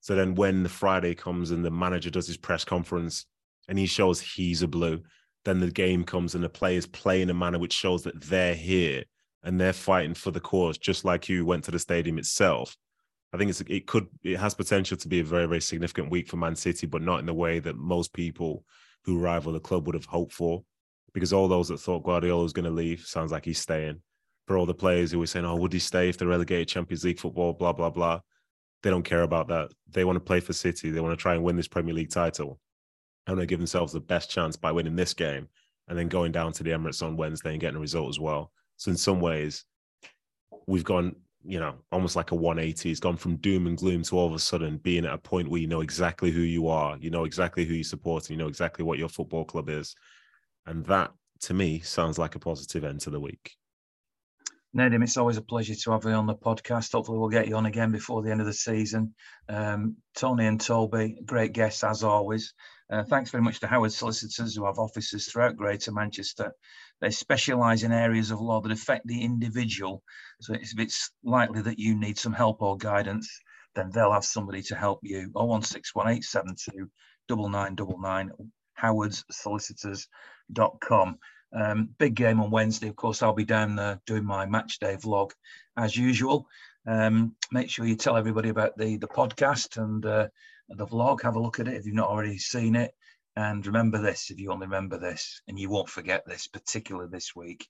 [0.00, 3.24] So then when the Friday comes and the manager does his press conference
[3.68, 5.00] and he shows he's a blue,
[5.44, 8.54] then the game comes and the players play in a manner which shows that they're
[8.54, 9.04] here
[9.42, 12.76] and they're fighting for the cause, just like you went to the stadium itself.
[13.32, 16.28] I think it's it could it has potential to be a very very significant week
[16.28, 18.64] for Man City, but not in the way that most people
[19.04, 20.64] who rival the club would have hoped for.
[21.12, 24.00] Because all those that thought Guardiola was going to leave sounds like he's staying.
[24.46, 27.04] For all the players who were saying, "Oh, would he stay if they're relegated Champions
[27.04, 28.20] League football?" Blah blah blah.
[28.82, 29.70] They don't care about that.
[29.90, 30.90] They want to play for City.
[30.90, 32.58] They want to try and win this Premier League title.
[33.26, 35.48] And they give themselves the best chance by winning this game
[35.88, 38.52] and then going down to the Emirates on Wednesday and getting a result as well.
[38.76, 39.64] So in some ways,
[40.66, 42.90] we've gone you know, almost like a 180.
[42.90, 45.48] It's gone from doom and gloom to all of a sudden being at a point
[45.48, 48.36] where you know exactly who you are, you know exactly who you support, and you
[48.36, 49.94] know exactly what your football club is.
[50.66, 53.56] And that, to me, sounds like a positive end to the week.
[54.76, 56.92] Nedum, it's always a pleasure to have you on the podcast.
[56.92, 59.14] Hopefully, we'll get you on again before the end of the season.
[59.48, 62.54] Um, Tony and Toby, great guests as always.
[62.90, 66.52] Uh, thanks very much to Howard Solicitors, who have offices throughout Greater Manchester.
[67.00, 70.02] They specialise in areas of law that affect the individual.
[70.40, 73.30] So if it's likely that you need some help or guidance,
[73.74, 75.30] then they'll have somebody to help you.
[75.34, 76.88] 0161872
[77.28, 78.32] 9999
[78.80, 81.18] howardsolicitors.com.
[81.52, 82.88] Um, big game on Wednesday.
[82.88, 85.32] Of course, I'll be down there doing my match day vlog
[85.76, 86.46] as usual.
[86.86, 90.28] Um, make sure you tell everybody about the the podcast and uh,
[90.76, 91.22] the vlog.
[91.22, 92.92] Have a look at it if you've not already seen it.
[93.36, 97.34] And remember this if you only remember this, and you won't forget this, particularly this
[97.34, 97.68] week.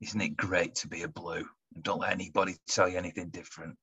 [0.00, 1.46] Isn't it great to be a blue?
[1.74, 3.76] And don't let anybody tell you anything different.